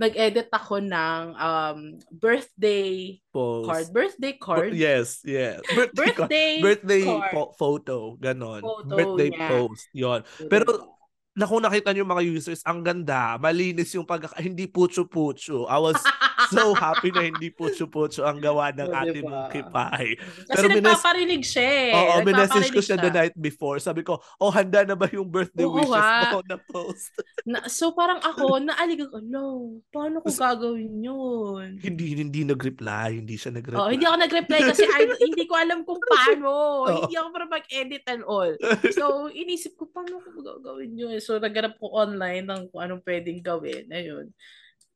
nag-edit 0.00 0.48
ako 0.48 0.80
ng 0.80 1.22
um, 1.36 1.78
birthday 2.08 3.20
Post. 3.28 3.68
card. 3.68 3.86
Birthday 3.92 4.34
card? 4.40 4.72
yes, 4.72 5.20
yes. 5.28 5.60
Birthday, 5.76 6.08
birthday, 6.08 6.52
birthday 6.64 7.04
po- 7.36 7.52
photo, 7.52 8.16
ganon. 8.16 8.64
Photo, 8.64 8.96
birthday 8.96 9.28
yeah. 9.28 9.50
post, 9.52 9.84
yon. 9.92 10.20
Pero 10.48 10.96
na 11.32 11.48
kung 11.48 11.64
nakita 11.64 11.92
niyo 11.92 12.04
mga 12.04 12.24
users, 12.28 12.60
ang 12.64 12.84
ganda, 12.84 13.40
malinis 13.40 13.92
yung 13.96 14.04
pag 14.04 14.24
hindi 14.40 14.68
pucho-pucho. 14.68 15.64
I 15.68 15.78
was 15.80 16.00
so 16.52 16.76
happy 16.76 17.08
na 17.08 17.22
hindi 17.24 17.48
pucho-pucho 17.48 18.22
ang 18.22 18.38
gawa 18.38 18.70
ng 18.76 18.88
oh, 18.92 19.00
ating 19.00 19.26
diba? 19.26 19.48
kipay. 19.48 20.06
Kasi 20.46 20.56
Pero 20.60 20.66
nagpaparinig 20.76 21.42
siya 21.42 21.64
eh. 21.64 21.92
Oo, 21.96 22.14
minessage 22.22 22.68
ko 22.68 22.80
siya, 22.84 23.00
siya 23.00 23.04
the 23.04 23.10
night 23.10 23.36
before. 23.36 23.80
Sabi 23.80 24.04
ko, 24.04 24.20
oh, 24.36 24.52
handa 24.52 24.84
na 24.84 24.94
ba 24.94 25.08
yung 25.08 25.28
birthday 25.28 25.64
Oo, 25.64 25.80
wishes 25.80 25.96
ha? 25.96 26.36
mo 26.36 26.40
na 26.50 26.58
post? 26.60 27.12
na, 27.48 27.66
so 27.66 27.96
parang 27.96 28.20
ako, 28.20 28.60
naalig 28.60 29.02
ako, 29.02 29.18
no, 29.24 29.42
paano 29.90 30.20
ko 30.20 30.28
gagawin 30.30 31.02
yun? 31.02 31.80
Hindi, 31.80 32.18
hindi 32.18 32.44
nag-reply. 32.46 33.18
Hindi 33.24 33.34
siya 33.34 33.50
nag-reply. 33.56 33.80
Oh, 33.80 33.90
hindi 33.90 34.04
ako 34.04 34.16
nag-reply 34.20 34.60
kasi 34.70 34.84
I, 34.86 35.08
hindi 35.18 35.44
ko 35.48 35.54
alam 35.56 35.82
kung 35.82 36.00
paano. 36.00 36.50
Oh. 36.82 37.06
Hindi 37.06 37.14
ako 37.14 37.28
para 37.30 37.46
mag-edit 37.46 38.04
and 38.10 38.22
all. 38.26 38.50
So, 38.90 39.30
inisip 39.30 39.78
ko, 39.78 39.86
paano 39.88 40.18
ko 40.18 40.42
gagawin 40.42 40.98
yun? 40.98 41.16
So, 41.22 41.38
naghanap 41.38 41.78
ko 41.78 41.94
online 41.94 42.44
ng 42.48 42.70
kung 42.70 42.82
anong 42.82 43.02
pwedeng 43.06 43.40
gawin. 43.40 43.86
Ayun. 43.88 44.34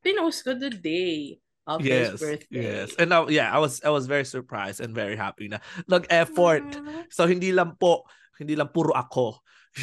Pinost 0.03 0.43
ko 0.47 0.55
the 0.55 0.71
day 0.71 1.39
of 1.67 1.85
yes, 1.85 2.13
his 2.13 2.21
birthday. 2.21 2.63
Yes. 2.63 2.95
And 2.99 3.11
now, 3.11 3.29
yeah, 3.29 3.51
I 3.51 3.59
was 3.59 3.83
I 3.83 3.91
was 3.91 4.07
very 4.07 4.25
surprised 4.25 4.81
and 4.81 4.95
very 4.95 5.17
happy 5.19 5.49
na 5.51 5.59
nag-effort. 5.91 6.67
Uh-huh. 6.77 7.03
So 7.11 7.27
hindi 7.27 7.51
lang 7.51 7.75
po, 7.79 8.07
hindi 8.39 8.55
lang 8.55 8.71
puro 8.71 8.95
ako. 8.95 9.43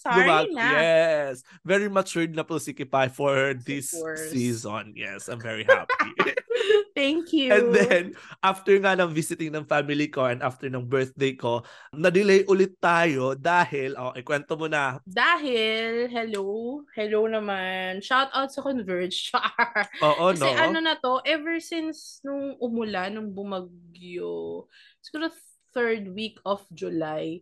Sorry 0.00 0.24
Lumag- 0.24 0.56
na. 0.56 0.68
Yes. 0.72 1.44
Very 1.60 1.92
matured 1.92 2.32
na 2.32 2.40
po 2.40 2.56
si 2.56 2.72
Kipay 2.72 3.12
for 3.12 3.52
this 3.52 3.92
season. 4.32 4.96
Yes, 4.96 5.28
I'm 5.28 5.36
very 5.36 5.68
happy. 5.68 6.16
Thank 6.96 7.32
you. 7.36 7.52
And 7.52 7.68
then, 7.72 8.04
after 8.40 8.76
nga 8.80 8.96
ng 8.96 9.12
visiting 9.12 9.52
ng 9.52 9.64
family 9.68 10.08
ko 10.08 10.24
and 10.24 10.40
after 10.40 10.72
ng 10.72 10.88
birthday 10.88 11.36
ko, 11.36 11.64
na-delay 11.92 12.44
ulit 12.48 12.76
tayo 12.80 13.36
dahil, 13.36 13.92
oh, 13.96 14.12
ikwento 14.16 14.56
mo 14.56 14.66
na. 14.68 14.98
Dahil, 15.04 16.08
hello, 16.08 16.80
hello 16.96 17.28
naman. 17.28 18.00
Shout 18.00 18.28
out 18.32 18.52
sa 18.52 18.60
Converge. 18.64 19.32
Oo, 20.08 20.32
Kasi 20.32 20.48
no? 20.48 20.56
ano 20.56 20.78
na 20.80 20.96
to, 20.96 21.20
ever 21.24 21.60
since 21.60 22.20
nung 22.24 22.56
umulan, 22.60 23.16
nung 23.16 23.32
bumagyo, 23.32 24.64
siguro 25.00 25.28
third 25.72 26.10
week 26.12 26.36
of 26.44 26.64
July, 26.74 27.40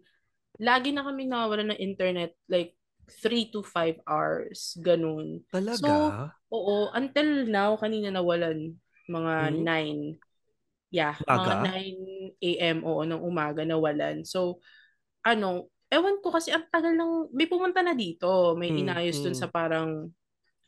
lagi 0.59 0.91
na 0.91 1.07
kami 1.07 1.31
nawawalan 1.31 1.75
ng 1.75 1.81
internet 1.81 2.35
like 2.51 2.75
3 3.09 3.49
to 3.55 3.65
5 3.65 4.05
hours, 4.05 4.77
ganun. 4.85 5.41
Talaga? 5.49 5.81
So, 5.81 5.89
oo, 6.53 6.93
until 6.93 7.49
now, 7.49 7.75
kanina 7.81 8.13
nawalan 8.13 8.77
mga 9.09 9.35
hmm? 9.57 10.21
9. 10.21 10.93
Yeah, 10.93 11.17
Aga? 11.25 11.37
mga 11.41 11.55
9 12.37 12.49
a.m. 12.51 12.79
oo, 12.85 13.03
ng 13.05 13.21
umaga 13.25 13.65
nawalan. 13.65 14.25
So, 14.29 14.61
ano, 15.25 15.73
ewan 15.89 16.21
ko 16.21 16.29
kasi 16.33 16.53
ang 16.53 16.69
tagal 16.69 16.93
ng, 16.93 17.33
may 17.33 17.49
pumunta 17.49 17.81
na 17.81 17.97
dito, 17.97 18.53
may 18.57 18.73
hmm, 18.73 18.81
inayos 18.85 19.19
hmm. 19.21 19.25
dun 19.29 19.37
sa 19.37 19.49
parang 19.49 20.13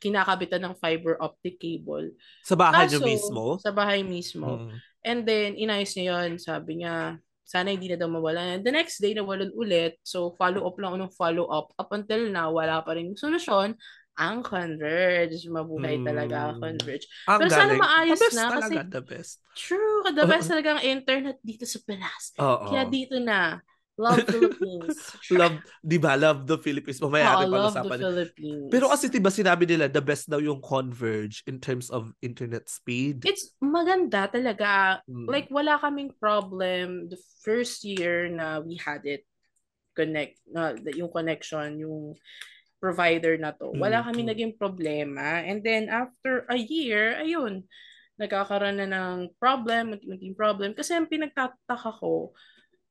kinakabitan 0.01 0.65
ng 0.65 0.73
fiber 0.81 1.13
optic 1.21 1.61
cable. 1.61 2.17
Sa 2.41 2.57
bahay 2.57 2.89
Kaso, 2.89 2.97
niyo 2.97 2.99
mismo? 3.05 3.43
Sa 3.61 3.69
bahay 3.69 4.01
mismo. 4.01 4.65
Hmm. 4.65 4.77
And 5.05 5.19
then, 5.25 5.57
inayos 5.57 5.93
niya 5.93 6.25
yun. 6.25 6.41
Sabi 6.41 6.81
niya, 6.81 7.21
sana 7.51 7.75
hindi 7.75 7.91
na 7.91 7.99
daw 7.99 8.07
mawala. 8.07 8.55
And 8.55 8.63
the 8.63 8.71
next 8.71 9.03
day, 9.03 9.11
nawalan 9.11 9.51
ulit. 9.51 9.99
So, 10.07 10.39
follow-up 10.39 10.79
lang 10.79 11.03
ng 11.03 11.11
follow-up. 11.11 11.75
Up 11.75 11.91
until 11.91 12.31
now, 12.31 12.55
wala 12.55 12.79
pa 12.79 12.95
rin 12.95 13.11
solusyon. 13.19 13.75
Ang 14.15 14.39
Converge. 14.39 15.35
Mabuhay 15.51 15.99
hmm. 15.99 16.07
talaga 16.07 16.35
ang 16.47 16.63
Converge. 16.63 17.11
Ang 17.27 17.39
Pero 17.43 17.49
galing. 17.51 17.59
sana 17.59 17.73
maayos 17.75 18.15
the 18.15 18.23
best 18.23 18.35
na. 18.39 18.47
Talaga, 18.47 18.63
kasi, 18.63 18.75
the 18.87 19.03
best. 19.03 19.35
True. 19.51 19.99
The 20.15 20.25
best 20.31 20.47
talaga 20.47 20.69
ang 20.79 20.83
internet 20.87 21.37
dito 21.43 21.67
sa 21.67 21.79
Pinas. 21.83 22.23
Oo. 22.39 22.71
Kaya 22.71 22.87
dito 22.87 23.19
na. 23.19 23.59
Love 24.01 24.25
Philippines. 24.25 24.97
love, 25.37 25.61
di 25.85 26.01
ba? 26.01 26.17
Love 26.17 26.49
the 26.49 26.57
Philippines. 26.57 26.97
Mamaya 26.97 27.45
oh, 27.45 27.45
love 27.45 27.77
the 27.77 27.85
Philippines. 27.85 28.69
Pero 28.73 28.89
kasi 28.89 29.13
di 29.13 29.21
ba 29.21 29.29
sinabi 29.29 29.69
nila, 29.69 29.85
the 29.85 30.01
best 30.01 30.25
daw 30.25 30.41
yung 30.41 30.57
Converge 30.57 31.45
in 31.45 31.61
terms 31.61 31.93
of 31.93 32.09
internet 32.25 32.65
speed. 32.65 33.21
It's 33.29 33.53
maganda 33.61 34.25
talaga. 34.25 35.05
Hmm. 35.05 35.29
Like, 35.29 35.53
wala 35.53 35.77
kaming 35.77 36.17
problem 36.17 37.13
the 37.13 37.21
first 37.45 37.85
year 37.85 38.25
na 38.25 38.65
we 38.65 38.81
had 38.81 39.05
it 39.05 39.29
connect, 39.93 40.41
na 40.49 40.73
uh, 40.73 40.93
yung 40.97 41.11
connection, 41.13 41.77
yung 41.77 42.17
provider 42.81 43.37
na 43.37 43.53
to. 43.53 43.69
Wala 43.77 44.01
mm-hmm. 44.01 44.07
kami 44.09 44.21
naging 44.25 44.53
problema. 44.57 45.45
And 45.45 45.61
then, 45.61 45.91
after 45.91 46.49
a 46.49 46.57
year, 46.57 47.21
ayun, 47.21 47.69
nagkakaroon 48.17 48.81
na 48.81 48.89
ng 48.89 49.37
problem, 49.37 49.97
unti 50.01 50.33
problem. 50.33 50.73
Kasi 50.73 50.97
ang 50.97 51.05
pinagtataka 51.05 51.91
ko, 52.01 52.33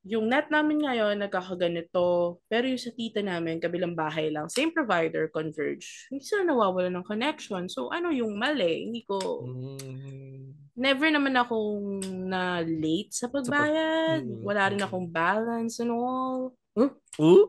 yung 0.01 0.33
net 0.33 0.49
namin 0.49 0.81
ngayon 0.81 1.21
nagkakaganito, 1.21 2.41
pero 2.49 2.65
yung 2.65 2.81
sa 2.81 2.89
tita 2.89 3.21
namin, 3.21 3.61
kabilang 3.61 3.93
bahay 3.93 4.33
lang, 4.33 4.49
same 4.49 4.73
provider, 4.73 5.29
Converge, 5.29 6.09
hindi 6.09 6.25
sila 6.25 6.41
nawawala 6.49 6.89
ng 6.89 7.05
connection. 7.05 7.69
So, 7.69 7.93
ano 7.93 8.09
yung 8.09 8.33
mali? 8.33 8.89
Hindi 8.89 9.05
ko... 9.05 9.45
Mm. 9.45 10.57
Never 10.71 11.07
naman 11.13 11.37
akong 11.37 12.01
na 12.25 12.65
late 12.65 13.13
sa 13.13 13.29
pagbayad. 13.29 14.25
Pag... 14.25 14.41
Wala 14.41 14.63
rin 14.73 14.81
akong 14.81 15.07
balance 15.13 15.77
and 15.77 15.93
all. 15.93 16.57
Huh? 16.73 16.89
Uh? 17.21 17.45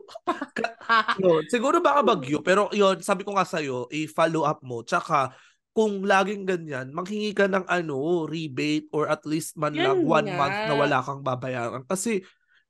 yun, 1.23 1.41
siguro 1.49 1.81
baka 1.81 2.05
bagyo, 2.05 2.43
pero 2.45 2.69
yon 2.69 3.01
sabi 3.01 3.25
ko 3.25 3.33
nga 3.33 3.47
sa'yo, 3.47 3.89
i-follow 3.89 4.45
up 4.45 4.61
mo. 4.61 4.85
Tsaka, 4.85 5.33
kung 5.73 6.05
laging 6.05 6.45
ganyan, 6.45 6.93
manghingi 6.93 7.33
ka 7.33 7.49
ng 7.49 7.65
ano, 7.65 8.29
rebate 8.29 8.85
or 8.93 9.09
at 9.09 9.25
least 9.25 9.57
man 9.57 9.73
lang 9.73 10.05
one 10.05 10.29
nga. 10.29 10.37
month 10.37 10.59
na 10.69 10.75
wala 10.77 10.97
kang 11.01 11.25
babayaran. 11.25 11.81
Kasi 11.89 12.21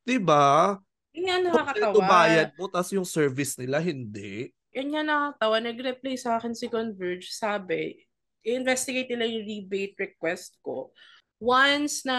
'Di 0.04 0.20
ba? 0.20 0.78
Yun 1.14 1.26
nga 1.30 1.38
nakakatawa. 1.40 2.06
bayad 2.10 2.50
mo, 2.58 2.66
tapos 2.66 2.92
yung 2.92 3.06
service 3.06 3.56
nila, 3.62 3.78
hindi. 3.78 4.50
Yun 4.74 4.90
nga 4.98 5.04
nakakatawa. 5.06 5.62
Nag-reply 5.62 6.18
sa 6.18 6.42
akin 6.42 6.58
si 6.58 6.66
Converge, 6.68 7.30
sabi, 7.30 8.02
investigate 8.42 9.14
nila 9.14 9.30
yung 9.30 9.46
rebate 9.46 9.96
request 10.10 10.58
ko. 10.66 10.90
Once 11.38 12.02
na 12.08 12.18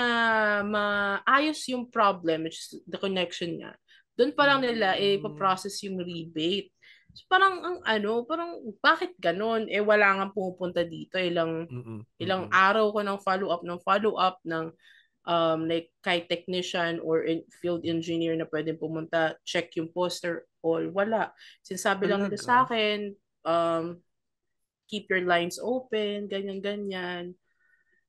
maayos 0.62 1.59
yung 1.67 1.91
problem, 1.91 2.47
which 2.47 2.61
is 2.61 2.69
the 2.87 3.00
connection 3.00 3.59
niya, 3.59 3.73
doon 4.14 4.31
pa 4.31 4.47
lang 4.47 4.62
nila 4.62 4.95
mm. 4.95 5.19
ipaprocess 5.19 5.83
yung 5.83 5.99
rebate. 5.99 6.71
So 7.14 7.26
parang 7.31 7.62
ang 7.62 7.79
ano, 7.87 8.26
parang 8.26 8.59
bakit 8.83 9.14
ganon? 9.23 9.71
Eh 9.71 9.83
wala 9.83 10.19
nga 10.19 10.26
pumupunta 10.35 10.83
dito 10.83 11.14
ilang 11.14 11.67
Mm-mm. 11.71 12.03
ilang 12.19 12.50
araw 12.50 12.91
ko 12.91 13.00
ng 13.07 13.19
follow 13.23 13.49
up 13.55 13.62
ng 13.62 13.79
follow 13.87 14.19
up 14.19 14.43
ng 14.43 14.75
um, 15.25 15.69
like 15.69 15.90
kay 16.04 16.25
technician 16.28 17.00
or 17.00 17.25
in, 17.25 17.45
field 17.61 17.85
engineer 17.85 18.37
na 18.37 18.49
pwedeng 18.49 18.81
pumunta, 18.81 19.37
check 19.45 19.73
yung 19.76 19.88
poster, 19.93 20.45
all, 20.61 20.85
wala. 20.93 21.33
Sinasabi 21.64 22.09
lang 22.09 22.28
nila 22.28 22.40
sa 22.40 22.64
akin, 22.64 23.12
um, 23.45 24.00
keep 24.88 25.09
your 25.09 25.25
lines 25.25 25.57
open, 25.61 26.28
ganyan-ganyan. 26.28 27.33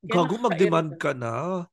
Gago, 0.06 0.38
mag-demand 0.38 1.00
ka 1.00 1.16
na. 1.16 1.66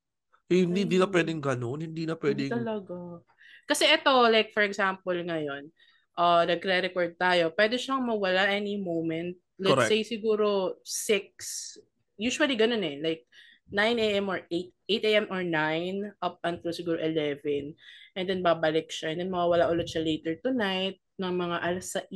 Eh, 0.48 0.64
hindi, 0.64 0.86
hindi 0.86 0.98
na 0.98 1.08
pwedeng 1.10 1.42
ganun. 1.42 1.84
Hindi 1.84 2.04
na 2.06 2.16
pwedeng... 2.16 2.48
Hindi 2.50 2.58
talaga. 2.64 3.20
Kasi 3.66 3.88
ito, 3.88 4.14
like 4.28 4.50
for 4.50 4.64
example 4.66 5.14
ngayon, 5.14 5.70
uh, 6.18 6.42
nagre-record 6.44 7.16
tayo, 7.16 7.52
pwede 7.54 7.78
siyang 7.78 8.04
mawala 8.04 8.50
any 8.50 8.76
moment. 8.76 9.36
Let's 9.56 9.86
Correct. 9.86 9.90
say 9.90 10.00
siguro 10.02 10.76
6, 10.82 11.78
usually 12.18 12.58
ganun 12.58 12.82
eh, 12.82 12.98
like 12.98 13.22
9 13.70 13.98
a.m. 13.98 14.26
or 14.28 14.40
8, 14.50 14.72
8 14.88 15.08
a.m. 15.08 15.26
or 15.30 15.42
9 15.44 16.12
up 16.20 16.36
until 16.44 16.72
siguro 16.72 16.98
11. 16.98 17.72
And 18.16 18.24
then 18.28 18.44
babalik 18.44 18.92
siya. 18.92 19.14
And 19.14 19.24
then 19.24 19.30
mawawala 19.32 19.70
ulit 19.70 19.88
siya 19.92 20.04
later 20.04 20.36
tonight 20.42 21.00
ng 21.16 21.32
mga 21.32 21.56
alas 21.62 21.94
6. 21.94 22.10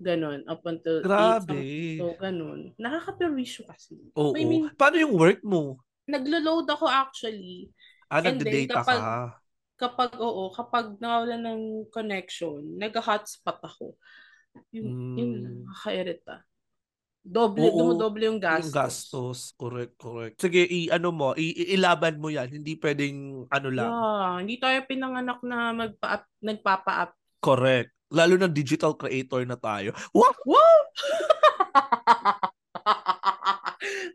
Ganon. 0.00 0.44
Up 0.48 0.64
until 0.64 1.04
Grabe. 1.04 1.52
8. 1.52 2.00
So, 2.00 2.16
ganon. 2.16 2.60
Nakaka-perwisyo 2.80 3.68
kasi. 3.68 3.98
Oo. 4.16 4.32
I 4.34 4.44
mean, 4.48 4.72
Paano 4.74 4.96
yung 4.96 5.14
work 5.14 5.40
mo? 5.44 5.80
Naglo-load 6.08 6.68
ako 6.68 6.86
actually. 6.88 7.72
Ah, 8.12 8.20
nagde-data 8.20 8.84
kapag, 8.84 9.00
ka? 9.00 9.16
Kapag, 9.74 10.10
oo, 10.20 10.52
kapag 10.54 10.86
nawala 11.02 11.34
ng 11.40 11.88
connection, 11.90 12.62
nag-hotspot 12.78 13.58
ako. 13.64 13.96
Yun, 14.70 14.86
mm. 14.86 15.16
yun 15.18 15.30
nakaka-irita. 15.66 16.46
Doble, 17.24 17.72
Oo, 17.72 17.72
dumodoble 17.72 18.28
yung 18.28 18.36
gastos. 18.36 18.68
Yung 18.68 18.76
gastos, 18.76 19.38
correct, 19.56 19.96
correct. 19.96 20.36
Sige, 20.36 20.60
i 20.60 20.92
ano 20.92 21.08
mo, 21.08 21.32
i- 21.40 21.72
ilaban 21.72 22.20
mo 22.20 22.28
'yan. 22.28 22.52
Hindi 22.52 22.76
pwedeng 22.76 23.48
ano 23.48 23.68
lang. 23.72 23.88
Yeah, 23.88 24.44
hindi 24.44 24.54
tayo 24.60 24.78
pinanganak 24.84 25.40
na 25.40 25.72
magpa 25.72 26.28
nagpapa-up. 26.44 27.16
Correct. 27.40 27.88
Lalo 28.12 28.36
na 28.36 28.46
digital 28.46 28.92
creator 28.94 29.48
na 29.48 29.56
tayo. 29.56 29.96
Wow! 30.12 30.36
wow! 30.44 30.78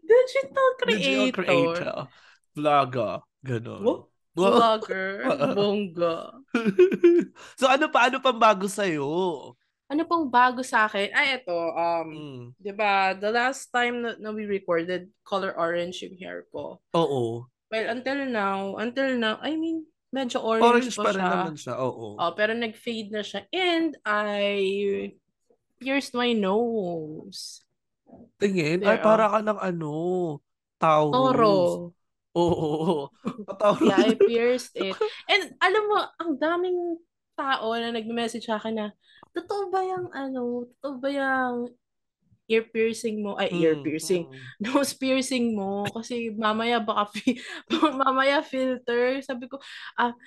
digital 0.05 0.69
creator. 0.77 0.93
Digital 0.93 1.31
creator. 1.33 2.07
Vlogger. 2.53 3.13
Ganun. 3.41 3.81
Wow. 3.81 3.99
Vlogger. 4.37 5.25
Bongga. 5.57 6.15
so 7.59 7.65
ano 7.67 7.89
pa, 7.89 8.07
ano 8.07 8.21
pang 8.21 8.37
bago 8.39 8.69
sa'yo? 8.69 9.03
Ano 9.89 10.05
pong 10.05 10.29
bago 10.29 10.61
sa 10.61 10.85
akin? 10.85 11.09
Ay, 11.17 11.41
ito. 11.41 11.57
Um, 11.73 12.07
mm. 12.13 12.43
di 12.61 12.71
ba, 12.77 13.17
the 13.17 13.33
last 13.33 13.73
time 13.73 14.05
na, 14.05 14.13
na 14.21 14.29
we 14.29 14.45
recorded, 14.45 15.09
color 15.25 15.57
orange 15.57 16.05
yung 16.05 16.13
hair 16.21 16.45
ko. 16.53 16.77
Oo. 16.93 17.49
Well, 17.73 17.87
until 17.89 18.29
now, 18.29 18.77
until 18.77 19.17
now, 19.17 19.41
I 19.41 19.57
mean, 19.57 19.89
medyo 20.13 20.45
orange, 20.45 20.93
orange 20.93 20.93
pa, 20.93 21.03
pa 21.09 21.11
rin 21.13 21.25
siya. 21.25 21.33
naman 21.33 21.55
siya, 21.57 21.75
oo. 21.81 22.07
Oh, 22.21 22.31
pero 22.37 22.53
nag-fade 22.53 23.09
na 23.09 23.25
siya. 23.25 23.49
And 23.49 23.97
I 24.05 25.17
pierced 25.81 26.13
my 26.13 26.37
nose. 26.37 27.65
Tingin? 28.37 28.85
There, 28.85 28.93
Ay, 28.93 29.01
para 29.01 29.25
ka 29.25 29.39
ng 29.41 29.57
ano, 29.57 29.93
Taurus. 30.77 31.13
Toro. 31.17 31.57
Oo. 32.37 33.09
Taurus. 33.61 33.89
yeah, 33.89 34.05
I 34.05 34.13
pierced 34.13 34.77
it. 34.77 34.93
And 35.25 35.57
alam 35.57 35.83
mo, 35.89 35.97
ang 36.21 36.31
daming 36.37 37.01
tao 37.33 37.73
na 37.73 37.89
nag-message 37.89 38.45
sa 38.45 38.61
akin 38.61 38.75
na, 38.77 38.87
totoo 39.35 39.69
ba 39.69 39.81
yung 39.85 40.07
ano, 40.11 40.65
totoo 40.77 40.95
ba 40.99 41.09
yung 41.09 41.71
ear 42.49 42.65
piercing 42.65 43.21
mo, 43.21 43.37
ay 43.37 43.53
ear 43.53 43.77
mm, 43.77 43.85
piercing, 43.85 44.25
mm. 44.25 44.35
nose 44.65 44.97
piercing 44.97 45.53
mo. 45.53 45.85
Kasi 45.93 46.33
mamaya 46.33 46.81
baka 46.81 47.13
fi- 47.13 47.37
mamaya 48.01 48.41
filter. 48.41 49.21
Sabi 49.21 49.45
ko, 49.45 49.61
ah 49.93 50.17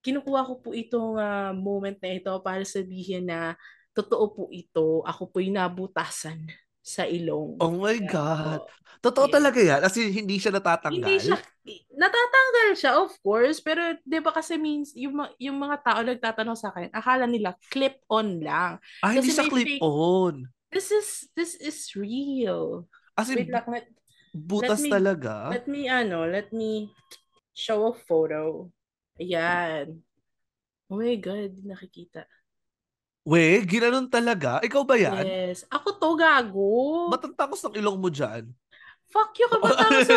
kinukuha 0.00 0.46
ko 0.48 0.54
po 0.62 0.68
itong 0.72 1.20
uh, 1.20 1.52
moment 1.52 1.98
na 2.00 2.10
ito 2.16 2.32
para 2.40 2.64
sabihin 2.64 3.28
na 3.28 3.58
totoo 3.92 4.24
po 4.32 4.42
ito, 4.48 5.02
ako 5.04 5.28
po 5.28 5.42
yung 5.42 5.58
nabutasan 5.58 6.46
sa 6.88 7.04
ilong. 7.04 7.60
Oh 7.60 7.76
my 7.76 8.00
Kaya 8.00 8.08
God. 8.08 8.60
Totoo 9.04 9.28
yeah. 9.28 9.34
talaga 9.36 9.60
yan? 9.60 9.80
Kasi 9.84 10.08
hindi 10.08 10.40
siya 10.40 10.56
natatanggal? 10.56 11.04
Hindi 11.04 11.20
siya, 11.20 11.38
natatanggal 11.92 12.68
siya, 12.74 12.92
of 12.98 13.12
course. 13.20 13.60
Pero 13.60 13.94
di 14.00 14.18
ba 14.24 14.32
kasi 14.32 14.56
means, 14.56 14.96
yung, 14.96 15.20
yung 15.36 15.60
mga 15.60 15.76
tao 15.84 16.00
nagtatanong 16.00 16.58
sa 16.58 16.72
akin, 16.72 16.88
akala 16.90 17.28
nila 17.28 17.54
clip-on 17.68 18.40
lang. 18.40 18.80
Ah, 19.04 19.12
hindi 19.12 19.28
siya 19.28 19.46
clip-on. 19.46 20.48
This 20.72 20.88
is, 20.90 21.08
this 21.36 21.52
is 21.60 21.92
real. 21.92 22.88
As 23.14 23.28
in, 23.28 23.44
Wait, 23.44 23.52
like, 23.52 23.68
let, 23.68 23.86
butas 24.32 24.80
let 24.80 24.82
me, 24.82 24.90
talaga? 24.90 25.32
Let 25.52 25.66
me, 25.68 25.82
ano, 25.86 26.24
let 26.26 26.48
me 26.50 26.90
show 27.52 27.92
a 27.92 27.94
photo. 27.94 28.72
Ayan. 29.20 30.00
Oh 30.88 30.98
my 30.98 31.14
God, 31.20 31.52
nakikita. 31.62 32.24
We, 33.28 33.60
ginanon 33.68 34.08
talaga? 34.08 34.56
Ikaw 34.64 34.82
ba 34.88 34.96
yan? 34.96 35.20
Yes. 35.20 35.68
Ako 35.68 36.00
to, 36.00 36.16
gago. 36.16 37.12
Ba't 37.12 37.28
ang 37.28 37.36
tangos 37.36 37.60
ng 37.60 37.76
ilong 37.76 38.00
mo 38.00 38.08
dyan? 38.08 38.48
Fuck 39.12 39.36
you 39.36 39.48
ka 39.52 39.60
ba 39.60 39.68
tangos? 39.76 40.08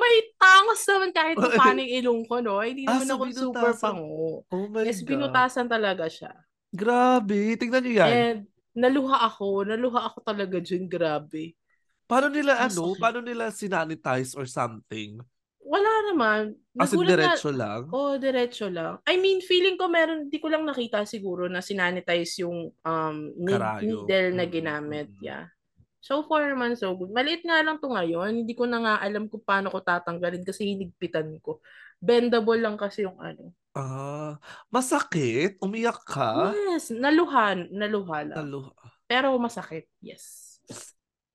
May 0.00 0.16
tangos 0.40 0.80
naman 0.88 1.10
kahit 1.12 1.36
pa 1.36 1.52
paano 1.60 1.84
yung 1.84 1.92
ilong 2.00 2.22
ko, 2.24 2.40
no? 2.40 2.64
Hindi 2.64 2.88
naman 2.88 3.04
ah, 3.04 3.12
ako 3.12 3.24
binutasan. 3.28 3.44
super 3.44 3.72
pango. 3.76 4.28
Oh 4.48 4.66
my 4.72 4.88
yes, 4.88 5.04
God. 5.04 5.08
binutasan 5.12 5.66
talaga 5.68 6.04
siya. 6.08 6.32
Grabe. 6.72 7.60
Tingnan 7.60 7.84
niyo 7.84 7.94
yan. 8.00 8.08
And 8.12 8.38
naluha 8.72 9.28
ako. 9.28 9.68
Naluha 9.68 10.00
ako 10.08 10.18
talaga 10.24 10.56
dyan. 10.64 10.88
Grabe. 10.88 11.60
Paano 12.08 12.32
nila, 12.32 12.56
Mas 12.56 12.72
ano? 12.72 12.96
Okay. 12.96 13.00
Paano 13.04 13.20
nila 13.20 13.52
sinanitize 13.52 14.32
or 14.32 14.48
something? 14.48 15.20
Wala 15.62 15.92
naman. 16.10 16.42
As 16.74 16.90
in, 16.92 17.06
diretso 17.06 17.54
na, 17.54 17.58
lang? 17.58 17.80
Oo, 17.92 18.14
oh, 18.14 18.20
diretso 18.20 18.66
lang. 18.66 18.98
I 19.06 19.16
mean, 19.20 19.38
feeling 19.44 19.78
ko 19.78 19.86
meron, 19.86 20.26
di 20.26 20.42
ko 20.42 20.50
lang 20.50 20.66
nakita 20.66 21.06
siguro 21.06 21.46
na 21.46 21.62
sinanitize 21.62 22.42
yung 22.42 22.72
um, 22.82 23.16
needle 23.38 24.34
na 24.34 24.44
ginamit. 24.48 25.08
Mm-hmm. 25.12 25.26
Yeah. 25.26 25.46
So 26.02 26.26
far 26.26 26.50
naman, 26.50 26.74
so 26.74 26.90
good. 26.98 27.14
Maliit 27.14 27.46
nga 27.46 27.62
lang 27.62 27.78
to 27.78 27.86
ngayon. 27.86 28.42
Hindi 28.42 28.58
ko 28.58 28.66
na 28.66 28.82
nga 28.82 28.94
alam 28.98 29.30
kung 29.30 29.46
paano 29.46 29.70
ko 29.70 29.78
tatanggalin 29.78 30.42
kasi 30.42 30.74
hinigpitan 30.74 31.38
ko. 31.38 31.62
Bendable 32.02 32.58
lang 32.58 32.74
kasi 32.74 33.06
yung 33.06 33.22
ano. 33.22 33.54
Ah, 33.72 34.36
masakit? 34.66 35.62
Umiyak 35.62 36.02
ka? 36.02 36.50
Yes, 36.52 36.90
naluhan. 36.90 37.70
Naluha 37.70 38.26
lang. 38.26 38.36
Naluha. 38.36 38.74
Pero 39.06 39.38
masakit, 39.38 39.86
yes. 40.02 40.58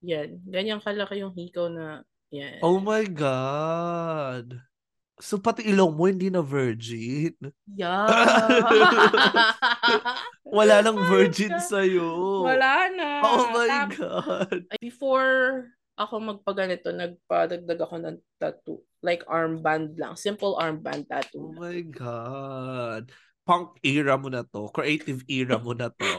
Yan. 0.03 0.43
Ganyan 0.43 0.83
kalaki 0.83 1.23
yung 1.23 1.31
hikaw 1.31 1.71
na 1.71 2.03
Yeah. 2.31 2.59
Oh 2.59 2.79
my 2.83 3.07
God. 3.07 4.59
So 5.17 5.41
pati 5.41 5.65
ilong 5.65 5.97
mo 5.97 6.05
hindi 6.05 6.29
na 6.29 6.45
virgin? 6.45 7.33
Yeah. 7.73 8.05
Wala 10.45 10.75
nang 10.85 10.99
virgin 11.09 11.57
oh 11.57 11.63
sa'yo. 11.63 12.09
Wala 12.45 12.91
na. 12.93 13.09
Oh 13.25 13.43
my 13.49 13.67
Tap- 13.67 13.95
God. 13.97 14.59
Before 14.77 15.65
ako 15.97 16.13
magpaganito, 16.21 16.93
nagpadagdag 16.93 17.81
ako 17.81 17.95
ng 17.97 18.17
tattoo. 18.37 18.85
Like 19.01 19.25
armband 19.25 19.97
lang. 19.97 20.13
Simple 20.13 20.53
armband 20.61 21.09
tattoo. 21.09 21.49
Oh 21.49 21.57
my 21.57 21.81
God. 21.81 23.09
Punk 23.41 23.81
era 23.81 24.19
mo 24.21 24.29
na 24.29 24.45
to. 24.45 24.69
Creative 24.69 25.25
era 25.25 25.57
mo 25.57 25.73
na 25.73 25.89
to. 25.89 26.13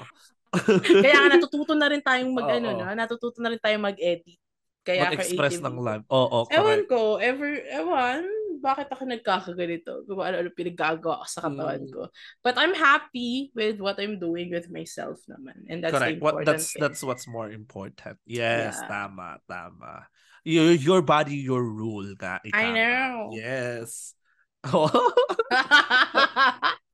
Kaya 0.82 1.16
nga 1.22 1.30
natututo 1.38 1.76
na 1.78 1.86
rin 1.86 2.02
tayong 2.02 2.32
mag 2.34 2.48
ano 2.50 2.72
na, 2.74 2.96
natututo 2.96 3.38
na 3.38 3.52
rin 3.54 3.60
tayong 3.62 3.84
mag-edit. 3.84 4.40
Kaya 4.88 5.12
Mag-express 5.12 5.60
ng 5.60 5.76
love. 5.76 6.08
Oo, 6.08 6.48
oh, 6.48 6.50
Ewan 6.56 6.88
ko, 6.88 7.20
ever, 7.20 7.60
ewan, 7.68 8.24
bakit 8.64 8.88
ako 8.88 9.04
nagkakaganito? 9.04 10.08
Kung 10.08 10.24
ano-ano 10.24 10.48
pinagagawa 10.48 11.20
ko 11.20 11.26
sa 11.28 11.44
katawan 11.44 11.84
mm. 11.84 11.92
ko. 11.92 12.08
But 12.40 12.56
I'm 12.56 12.72
happy 12.72 13.52
with 13.52 13.84
what 13.84 14.00
I'm 14.00 14.16
doing 14.16 14.48
with 14.48 14.72
myself 14.72 15.20
naman. 15.28 15.68
And 15.68 15.84
that's 15.84 15.92
correct. 15.92 16.08
the 16.08 16.16
important 16.16 16.40
what, 16.40 16.48
that's, 16.48 16.72
thing. 16.72 16.80
That's 16.80 17.04
what's 17.04 17.28
more 17.28 17.52
important. 17.52 18.16
Yes, 18.24 18.80
yeah. 18.80 18.88
tama, 18.88 19.44
tama. 19.44 20.08
Your, 20.48 20.72
your 20.72 21.04
body, 21.04 21.36
your 21.36 21.60
rule 21.60 22.16
ka. 22.16 22.40
I 22.56 22.72
know. 22.72 23.36
Yes. 23.36 24.16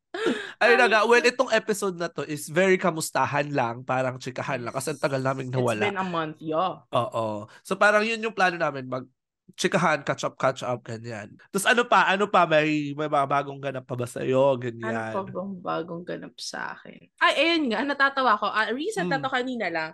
Ay 0.63 0.79
na 0.79 0.87
nga, 0.87 1.03
well, 1.05 1.23
itong 1.23 1.51
episode 1.51 1.99
na 1.99 2.09
to 2.09 2.23
is 2.25 2.47
very 2.47 2.79
kamustahan 2.79 3.51
lang, 3.51 3.83
parang 3.83 4.17
chikahan 4.17 4.63
lang, 4.63 4.73
kasi 4.73 4.95
ang 4.95 5.03
tagal 5.03 5.21
naming 5.21 5.51
nawala. 5.51 5.85
It's 5.85 5.91
been 5.91 6.01
a 6.01 6.07
month, 6.07 6.39
yeah. 6.41 6.83
Oo. 6.95 7.51
So 7.67 7.75
parang 7.75 8.07
yun 8.07 8.23
yung 8.23 8.37
plano 8.37 8.57
namin, 8.57 8.87
mag 8.87 9.07
chikahan, 9.53 10.01
catch 10.01 10.25
up, 10.25 10.41
catch 10.41 10.65
up, 10.65 10.81
ganyan. 10.81 11.37
Tapos 11.53 11.69
ano 11.69 11.85
pa, 11.85 12.09
ano 12.09 12.25
pa, 12.27 12.49
may, 12.49 12.97
may 12.97 13.11
mga 13.13 13.27
bagong 13.29 13.61
ganap 13.61 13.85
pa 13.85 13.93
ba 13.93 14.09
sa'yo, 14.09 14.57
ganyan? 14.57 15.13
Ano 15.13 15.21
pa 15.21 15.23
bang 15.29 15.53
bagong 15.61 16.05
ganap 16.07 16.35
sa 16.41 16.73
akin? 16.73 17.13
Ay, 17.21 17.33
ayun 17.45 17.69
nga, 17.69 17.85
natatawa 17.85 18.41
ko. 18.41 18.49
Uh, 18.49 18.73
recent 18.73 19.07
hmm. 19.07 19.21
na 19.21 19.23
to 19.23 19.29
kanina 19.29 19.69
lang. 19.69 19.93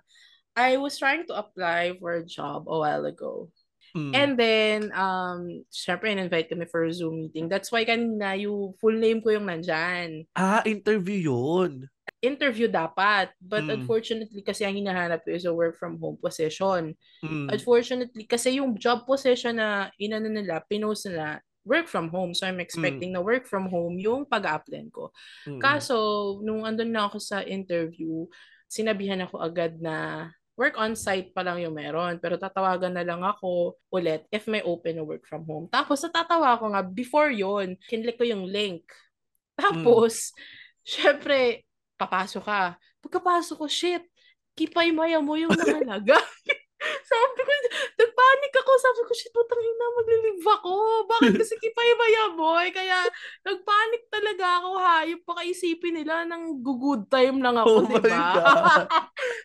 I 0.55 0.79
was 0.79 0.99
trying 0.99 1.27
to 1.31 1.35
apply 1.35 1.99
for 1.99 2.15
a 2.15 2.27
job 2.27 2.67
a 2.67 2.77
while 2.79 3.05
ago. 3.07 3.51
Mm. 3.96 4.12
And 4.14 4.33
then, 4.38 4.81
um, 4.94 5.64
syempre, 5.70 6.11
in-invite 6.11 6.50
kami 6.50 6.66
for 6.66 6.85
a 6.87 6.92
Zoom 6.92 7.18
meeting. 7.26 7.48
That's 7.50 7.70
why 7.72 7.85
kanina 7.85 8.38
yung 8.38 8.74
full 8.79 8.94
name 8.94 9.22
ko 9.22 9.35
yung 9.35 9.50
nandyan. 9.50 10.26
Ah, 10.37 10.62
interview 10.62 11.31
yun. 11.31 11.90
Interview 12.22 12.68
dapat. 12.68 13.35
But 13.40 13.66
mm. 13.66 13.83
unfortunately, 13.83 14.42
kasi 14.44 14.62
ang 14.62 14.76
hinahanap 14.76 15.26
ko 15.26 15.35
is 15.35 15.48
a 15.48 15.55
work 15.55 15.74
from 15.81 15.98
home 15.98 16.18
position. 16.20 16.94
Mm. 17.24 17.50
Unfortunately, 17.50 18.24
kasi 18.29 18.62
yung 18.62 18.79
job 18.79 19.09
position 19.09 19.59
na 19.59 19.90
inano 19.98 20.31
nila, 20.31 20.62
pinost 20.68 21.11
nila, 21.11 21.42
work 21.64 21.88
from 21.88 22.09
home. 22.09 22.33
So 22.33 22.46
I'm 22.46 22.61
expecting 22.61 23.12
mm. 23.12 23.20
na 23.20 23.24
work 23.24 23.44
from 23.44 23.68
home 23.68 24.00
yung 24.00 24.24
pag-apply 24.24 24.90
ko. 24.92 25.12
Mm. 25.48 25.61
Kaso, 25.61 25.96
nung 26.40 26.64
andun 26.64 26.92
na 26.92 27.09
ako 27.09 27.18
sa 27.20 27.42
interview, 27.44 28.24
sinabihan 28.70 29.20
ako 29.26 29.42
agad 29.42 29.83
na 29.83 30.29
work 30.61 30.77
on 30.77 30.92
site 30.92 31.33
pa 31.33 31.40
lang 31.40 31.57
yung 31.64 31.73
meron. 31.73 32.20
Pero 32.20 32.37
tatawagan 32.37 32.92
na 32.92 33.01
lang 33.01 33.25
ako 33.25 33.81
ulit 33.88 34.29
if 34.29 34.44
may 34.44 34.61
open 34.61 35.01
na 35.01 35.05
work 35.09 35.25
from 35.25 35.49
home. 35.49 35.64
Tapos 35.73 36.05
natatawa 36.05 36.61
ako 36.61 36.77
nga, 36.77 36.85
before 36.85 37.33
yon 37.33 37.81
kinlik 37.88 38.20
ko 38.20 38.29
yung 38.29 38.44
link. 38.44 38.85
Tapos, 39.61 40.37
mm. 40.37 40.40
syempre, 40.85 41.64
papasok 41.96 42.44
ka. 42.44 42.77
Pagkapasok 43.01 43.57
ko, 43.57 43.64
shit, 43.64 44.05
kipay 44.53 44.92
maya 44.92 45.25
mo 45.25 45.40
yung 45.40 45.57
nangalaga. 45.57 46.20
sabi 47.11 47.40
ko, 47.44 47.53
nagpanik 48.01 48.55
ako. 48.57 48.73
Sabi 48.81 49.01
ko, 49.05 49.12
shit, 49.12 49.33
putang 49.33 49.61
ina, 49.61 49.87
maglilive 50.01 50.49
ako. 50.49 50.75
Bakit 51.09 51.33
kasi 51.37 51.55
kipay-maya, 51.61 52.23
boy? 52.35 52.66
Kaya, 52.73 53.05
nagpanik 53.44 54.09
talaga 54.09 54.44
ako, 54.61 54.70
hayop. 54.81 55.20
Baka 55.29 55.42
isipin 55.44 56.01
nila 56.01 56.25
ng 56.25 56.64
good 56.64 57.05
time 57.12 57.44
lang 57.44 57.57
ako, 57.61 57.85
Oh 57.85 57.87
di 57.87 57.96
my 58.01 58.05
ba? 58.05 58.20
God. 58.40 58.85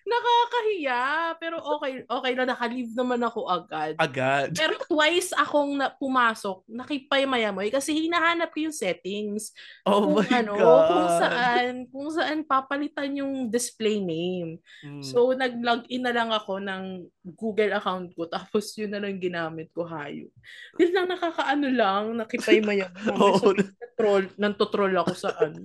Nakakahiya. 0.06 1.34
Pero 1.42 1.58
okay, 1.58 2.06
okay 2.06 2.34
na, 2.38 2.46
nakalive 2.46 2.94
naman 2.94 3.18
ako 3.26 3.50
agad. 3.50 3.98
Agad. 3.98 4.54
Pero 4.54 4.78
twice 4.86 5.34
akong 5.34 5.82
na, 5.82 5.90
pumasok, 5.90 6.62
nakipay-maya 6.70 7.50
mo. 7.50 7.66
Kasi 7.66 8.06
hinahanap 8.06 8.54
ko 8.54 8.70
yung 8.70 8.76
settings. 8.76 9.50
Oh 9.82 10.06
kung 10.06 10.22
my 10.22 10.30
ano, 10.46 10.54
God. 10.54 10.86
kung 10.86 11.08
saan, 11.10 11.72
kung 11.90 12.10
saan 12.14 12.40
papalitan 12.46 13.18
yung 13.18 13.50
display 13.50 13.98
name. 13.98 14.62
Mm. 14.86 15.02
So, 15.02 15.34
nag-log 15.34 15.90
in 15.90 16.06
na 16.06 16.14
lang 16.14 16.30
ako 16.30 16.62
ng 16.62 17.10
Google 17.34 17.74
account 17.74 18.14
ko. 18.14 18.30
Tapos, 18.30 18.78
yun 18.78 18.94
na 18.94 19.02
lang 19.02 19.18
ginamit 19.18 19.74
ko, 19.74 19.90
hayo. 19.90 20.30
Yun 20.78 20.92
lang, 20.94 21.10
nakakaano 21.10 21.68
lang, 21.74 22.04
nakipay 22.22 22.62
maya. 22.62 22.94
Oo. 23.10 23.42
so, 23.42 23.58
troll, 23.98 24.30
nantotroll 24.38 24.94
ako 25.02 25.14
sa 25.18 25.34
ano, 25.42 25.58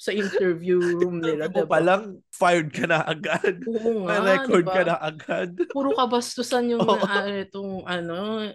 sa 0.00 0.16
interview 0.16 0.80
room 0.80 1.20
nila, 1.20 1.52
Interview 1.52 1.68
diba? 1.68 1.76
pa 1.76 1.80
lang, 1.84 2.02
fired 2.32 2.72
ka 2.72 2.88
na 2.88 3.04
agad. 3.04 3.60
Oo 3.68 4.08
nga, 4.08 4.16
record 4.24 4.64
diba? 4.64 4.72
ka 4.72 4.82
na 4.88 4.96
agad. 4.96 5.50
Puro 5.76 5.92
kabastusan 5.92 6.72
yung 6.72 6.80
Oo. 6.80 6.96
uh, 7.04 7.28
itong 7.44 7.84
ano, 7.84 8.48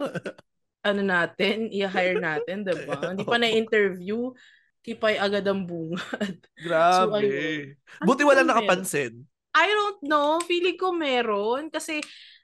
ano 0.82 1.02
natin, 1.06 1.70
i-hire 1.70 2.18
natin, 2.18 2.66
diba? 2.66 2.98
Hindi 3.14 3.30
pa 3.30 3.38
na-interview, 3.38 4.34
kipay 4.82 5.22
agad 5.22 5.46
ang 5.46 5.70
bungad. 5.70 6.42
So, 6.58 6.66
Grabe. 6.66 7.14
ayun. 7.22 7.78
Buti 8.02 8.22
wala 8.26 8.42
nakapansin. 8.42 9.22
I 9.54 9.70
don't 9.70 10.02
know. 10.02 10.42
Feeling 10.44 10.78
ko 10.78 10.92
meron. 10.92 11.70
Kasi 11.70 12.02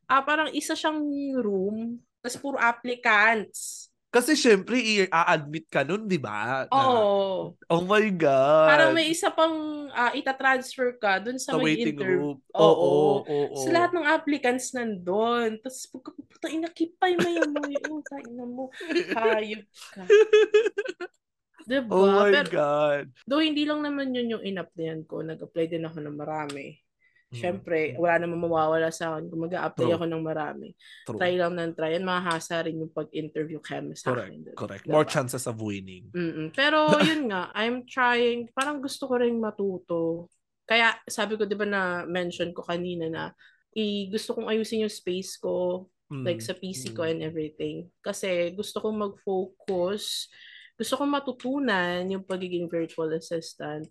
ah, 0.09 0.21
parang 0.23 0.49
isa 0.53 0.73
siyang 0.73 1.01
room. 1.37 2.01
Tapos 2.23 2.37
puro 2.39 2.57
applicants. 2.57 3.90
Kasi 4.11 4.35
syempre, 4.35 4.75
i-admit 4.75 5.71
ka 5.71 5.87
nun, 5.87 6.03
di 6.03 6.19
ba? 6.19 6.67
Na, 6.67 6.83
Oo. 6.83 7.55
Oh 7.55 7.83
my 7.87 8.11
God. 8.11 8.67
Parang 8.67 8.91
may 8.91 9.07
isa 9.07 9.31
pang 9.31 9.87
ah, 9.95 10.11
itatransfer 10.11 10.99
ka 10.99 11.23
dun 11.23 11.39
sa, 11.39 11.55
sa 11.55 11.57
may 11.57 11.71
waiting 11.79 11.95
interview. 11.95 12.35
room. 12.35 12.37
Oo. 12.51 13.23
Oo, 13.23 13.23
oo, 13.23 13.55
So 13.55 13.71
lahat 13.71 13.95
ng 13.95 14.03
applicants 14.03 14.75
nandun. 14.75 15.63
Tapos 15.63 15.87
pagkaputa, 15.87 16.51
inakipay 16.51 17.15
mo 17.15 17.27
yung 17.31 17.51
mo. 17.55 17.61
Yung 17.71 18.03
ina 18.03 18.43
mo. 18.43 18.63
Hayop 19.15 19.63
ka. 19.95 20.03
Diba? 21.71 21.87
Oh 21.93 22.09
my 22.11 22.35
Pero, 22.35 22.49
God. 22.51 23.05
though 23.23 23.39
hindi 23.39 23.63
lang 23.63 23.79
naman 23.85 24.11
yun 24.11 24.35
yung 24.35 24.43
in-applyan 24.43 25.07
ko. 25.07 25.23
Nag-apply 25.23 25.71
din 25.71 25.87
ako 25.87 26.03
ng 26.03 26.17
marami. 26.19 26.80
Mm. 27.31 27.39
Siyempre, 27.39 27.95
wala 27.95 28.15
namang 28.19 28.43
mawawala 28.43 28.91
sa 28.91 29.15
akin 29.15 29.31
kung 29.31 29.47
mag-a-apply 29.47 29.87
True. 29.87 29.95
ako 29.95 30.05
ng 30.05 30.23
marami. 30.23 30.69
True. 31.07 31.15
Try 31.15 31.33
lang 31.39 31.55
ng 31.55 31.71
try. 31.79 31.95
Yan, 31.95 32.03
mahasa 32.03 32.59
rin 32.67 32.83
yung 32.83 32.91
pag-interview 32.91 33.63
kami 33.63 33.95
sa 33.95 34.11
Correct. 34.11 34.27
akin. 34.27 34.39
Correct. 34.51 34.83
Diba? 34.83 34.93
More 34.99 35.07
chances 35.07 35.47
of 35.47 35.55
winning. 35.63 36.11
Mm-mm. 36.11 36.51
Pero 36.51 36.91
yun 37.07 37.31
nga, 37.31 37.47
I'm 37.55 37.87
trying, 37.87 38.51
parang 38.51 38.83
gusto 38.83 39.07
ko 39.07 39.15
rin 39.15 39.39
matuto. 39.39 40.27
Kaya 40.67 40.99
sabi 41.07 41.39
ko, 41.39 41.47
di 41.47 41.55
ba 41.55 41.63
na 41.63 42.03
mention 42.03 42.51
ko 42.51 42.67
kanina 42.67 43.07
na 43.07 43.23
i 43.71 44.11
gusto 44.11 44.35
kong 44.35 44.51
ayusin 44.51 44.83
yung 44.83 44.91
space 44.91 45.39
ko, 45.39 45.87
Mm, 46.11 46.27
like 46.27 46.43
sa 46.43 46.51
PC 46.51 46.91
ko 46.91 47.07
mm. 47.07 47.11
and 47.15 47.19
everything. 47.23 47.87
Kasi 48.03 48.51
gusto 48.51 48.83
kong 48.83 48.99
mag-focus, 48.99 50.27
gusto 50.75 50.99
kong 50.99 51.07
matutunan 51.07 52.03
yung 52.03 52.27
pagiging 52.27 52.67
virtual 52.67 53.15
assistant. 53.15 53.87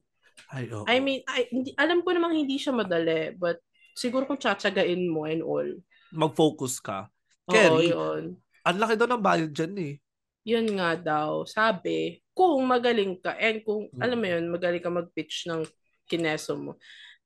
Ay, 0.48 0.64
oo. 0.72 0.88
I 0.88 0.96
mean, 0.98 1.20
I, 1.28 1.46
hindi, 1.52 1.70
alam 1.76 2.00
ko 2.00 2.10
namang 2.10 2.34
hindi 2.34 2.56
siya 2.56 2.72
madali, 2.72 3.36
but 3.36 3.60
siguro 3.92 4.24
kung 4.24 4.40
tsatsagain 4.40 5.04
mo 5.04 5.28
and 5.28 5.44
all. 5.44 5.68
Mag-focus 6.10 6.80
ka. 6.80 7.12
Oo, 7.46 7.52
Kerry, 7.52 7.92
yun. 7.92 8.40
ang 8.64 8.78
laki 8.80 8.94
daw 8.96 9.06
ng 9.06 9.22
bayad 9.22 9.50
dyan 9.52 9.74
eh. 9.78 9.94
Yun 10.40 10.66
nga 10.80 10.96
daw, 10.96 11.44
sabi, 11.44 12.24
kung 12.32 12.64
magaling 12.64 13.20
ka, 13.20 13.36
and 13.36 13.60
kung, 13.60 13.92
Mm. 13.92 14.00
alam 14.00 14.18
mo 14.18 14.26
yun, 14.26 14.44
magaling 14.48 14.80
ka 14.82 14.88
mag-pitch 14.88 15.44
ng 15.46 15.62
kineso 16.08 16.56
mo. 16.56 16.72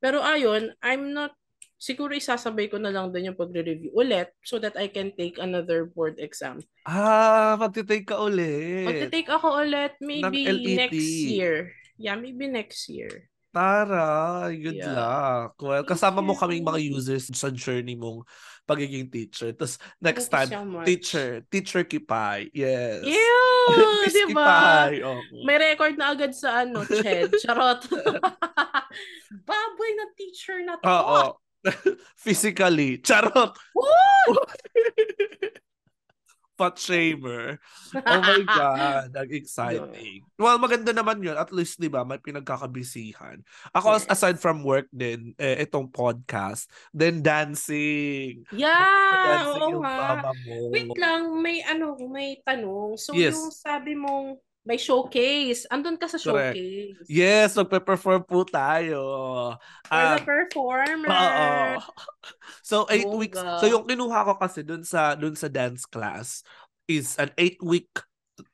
Pero 0.03 0.18
ayun, 0.20 0.74
I'm 0.83 1.14
not, 1.14 1.33
siguro 1.79 2.12
isasabay 2.12 2.68
ko 2.68 2.77
na 2.77 2.90
lang 2.90 3.12
din 3.12 3.31
yung 3.33 3.38
pagre-review 3.38 3.92
ulit 3.94 4.33
so 4.42 4.59
that 4.59 4.74
I 4.74 4.90
can 4.90 5.14
take 5.14 5.38
another 5.38 5.87
board 5.87 6.18
exam. 6.18 6.61
Ah, 6.85 7.57
magtitake 7.57 8.05
ka 8.05 8.18
ulit. 8.20 8.85
Magte-take 8.85 9.31
ako 9.31 9.62
ulit 9.62 9.94
maybe 10.00 10.44
LET. 10.44 10.90
next 10.90 11.09
year. 11.24 11.72
Yeah, 11.96 12.16
maybe 12.18 12.46
next 12.50 12.88
year. 12.90 13.30
Tara, 13.54 14.50
good 14.50 14.83
Yeah. 14.83 14.98
luck. 14.98 15.54
Well, 15.62 15.87
Thank 15.87 15.94
kasama 15.94 16.18
mo 16.26 16.35
kaming 16.35 16.66
mga 16.66 16.90
users 16.90 17.30
sa 17.30 17.54
journey 17.54 17.94
mong 17.94 18.26
pagiging 18.66 19.07
teacher. 19.14 19.54
Tapos 19.54 19.78
next 20.02 20.26
Thank 20.26 20.50
time, 20.50 20.74
so 20.74 20.83
teacher, 20.83 21.28
teacher 21.46 21.87
Kipay. 21.87 22.50
Yes. 22.50 23.07
Ew! 23.07 23.54
Miss 24.02 24.11
diba? 24.18 24.35
Kipay. 24.35 24.92
Oh. 25.07 25.22
May 25.46 25.70
record 25.70 25.94
na 25.94 26.11
agad 26.11 26.35
sa 26.35 26.66
ano, 26.66 26.83
Ched. 26.83 27.30
Charot. 27.46 27.87
Baboy 29.46 29.90
na 30.02 30.07
teacher 30.18 30.59
na 30.66 30.74
to. 30.74 30.85
Oo. 30.90 31.20
Physically. 32.18 32.98
Charot. 33.07 33.54
Woo! 33.70 34.35
Fat 36.55 36.79
shamer. 36.79 37.59
Oh 37.95 38.21
my 38.23 38.43
God. 38.47 39.11
Ang 39.11 39.31
exciting. 39.35 40.23
Well, 40.38 40.59
maganda 40.59 40.95
naman 40.95 41.19
yun. 41.19 41.35
At 41.35 41.51
least, 41.51 41.83
di 41.83 41.90
ba, 41.90 42.07
may 42.07 42.19
pinagkakabisihan. 42.19 43.43
Ako, 43.75 43.99
Yes. 43.99 44.07
aside 44.07 44.38
from 44.38 44.62
work 44.62 44.87
din, 44.90 45.35
eh, 45.35 45.67
itong 45.67 45.90
podcast, 45.90 46.71
then 46.95 47.23
dancing. 47.23 48.47
Yeah, 48.55 48.71
dancing 49.43 49.79
oo 49.79 49.83
nga. 49.83 50.31
Wait 50.71 50.95
lang, 50.95 51.43
may 51.43 51.59
ano, 51.62 51.99
may 52.07 52.38
tanong. 52.43 52.99
So 52.99 53.14
Yes. 53.14 53.35
yung 53.35 53.51
sabi 53.51 53.99
mong 53.99 54.38
may 54.64 54.81
showcase. 54.81 55.68
Andun 55.68 56.00
ka 56.00 56.09
sa 56.09 56.16
Correct. 56.16 56.57
showcase. 56.57 56.96
Yes, 57.07 57.53
magpe-perform 57.53 58.24
po 58.24 58.48
tayo. 58.48 59.00
For 59.85 59.92
Ah, 59.92 60.16
the 60.16 60.24
performer. 60.24 61.09
Oo. 61.09 61.53
So, 62.64 62.88
eight 62.88 63.05
Bongga. 63.05 63.20
weeks. 63.20 63.38
So, 63.61 63.68
yung 63.68 63.85
kinuha 63.85 64.24
ko 64.24 64.33
kasi 64.40 64.64
dun 64.64 64.83
sa, 64.83 65.12
dun 65.12 65.37
sa 65.37 65.53
dance 65.53 65.85
class 65.85 66.40
is 66.88 67.12
an 67.20 67.29
eight-week 67.37 67.92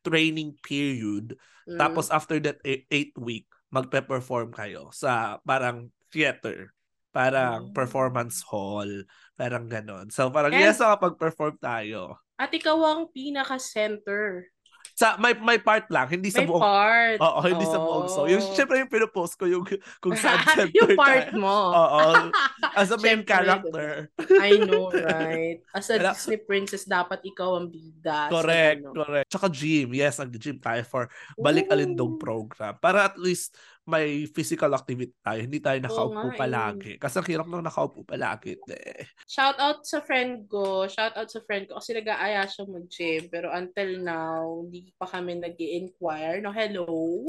training 0.02 0.58
period. 0.60 1.38
Mm. 1.70 1.78
Tapos, 1.78 2.10
after 2.10 2.42
that 2.42 2.58
eight, 2.66 2.90
eight 2.90 3.14
week, 3.14 3.46
magpe-perform 3.70 4.50
kayo 4.50 4.90
sa 4.90 5.38
parang 5.46 5.94
theater. 6.10 6.74
Parang 7.10 7.70
Mm. 7.70 7.74
performance 7.74 8.42
hall. 8.42 8.90
Parang 9.38 9.70
ganon. 9.70 10.10
So, 10.10 10.26
parang 10.30 10.50
And- 10.50 10.62
yes, 10.62 10.82
nakapag-perform 10.82 11.62
tayo. 11.62 12.18
At 12.34 12.50
ikaw 12.50 12.74
ang 12.82 13.02
pinaka-center. 13.14 14.50
Sa, 14.92 15.16
may, 15.16 15.32
may 15.34 15.56
part 15.56 15.88
lang, 15.88 16.04
hindi 16.06 16.28
sa 16.28 16.44
May 16.44 16.48
buong 16.48 16.60
part. 16.60 17.18
Oo, 17.18 17.40
hindi 17.40 17.64
sa 17.64 17.78
buong 17.78 18.06
so. 18.06 18.28
Yung, 18.28 18.40
Oh. 18.40 18.52
syempre 18.52 18.76
yung 18.76 18.92
pinopost 18.92 19.34
ko 19.34 19.44
yung 19.44 19.64
kung 19.96 20.12
saan 20.12 20.44
center 20.44 20.68
yung 20.70 20.92
part 20.92 21.32
tayo. 21.32 21.40
mo. 21.40 21.56
Oo. 21.72 22.02
As 22.74 22.92
a 22.92 22.98
main 22.98 23.22
character. 23.22 24.12
I 24.36 24.60
know, 24.60 24.92
right? 24.92 25.64
As 25.72 25.88
a 25.88 25.96
Disney 25.96 26.36
princess, 26.36 26.84
dapat 26.84 27.24
ikaw 27.24 27.56
ang 27.56 27.68
bida. 27.68 28.28
Correct, 28.28 28.80
ano. 28.82 28.92
correct. 28.94 29.26
Tsaka 29.28 29.46
gym. 29.48 29.88
Yes, 29.92 30.20
nag-gym 30.20 30.58
tayo 30.58 30.84
for 30.84 31.08
Balik 31.34 31.68
Ooh. 31.68 31.74
Alindog 31.74 32.20
program. 32.20 32.76
Para 32.76 33.08
at 33.08 33.16
least 33.16 33.56
may 33.88 34.28
physical 34.28 34.70
activity 34.76 35.16
tayo. 35.24 35.40
Hindi 35.40 35.58
tayo 35.58 35.78
nakaupo 35.80 36.30
eh. 36.30 36.38
palagi. 36.38 36.92
Kasi 37.00 37.14
ang 37.18 37.28
hirap 37.28 37.46
nang 37.48 37.64
nakaupo 37.64 38.04
palagi. 38.04 38.60
Eh. 38.68 39.08
Shout 39.24 39.56
out 39.56 39.82
sa 39.88 40.04
friend 40.04 40.46
ko. 40.46 40.84
Shout 40.86 41.16
out 41.16 41.32
sa 41.32 41.40
friend 41.42 41.66
ko 41.66 41.80
kasi 41.80 41.96
nag-aaya 41.96 42.44
siya 42.44 42.68
mag-gym. 42.68 43.32
Pero 43.32 43.48
until 43.50 43.90
now, 44.04 44.62
hindi 44.62 44.92
pa 44.94 45.08
kami 45.08 45.40
nag 45.40 45.56
inquire 45.56 46.38
No, 46.44 46.52
hello? 46.54 47.24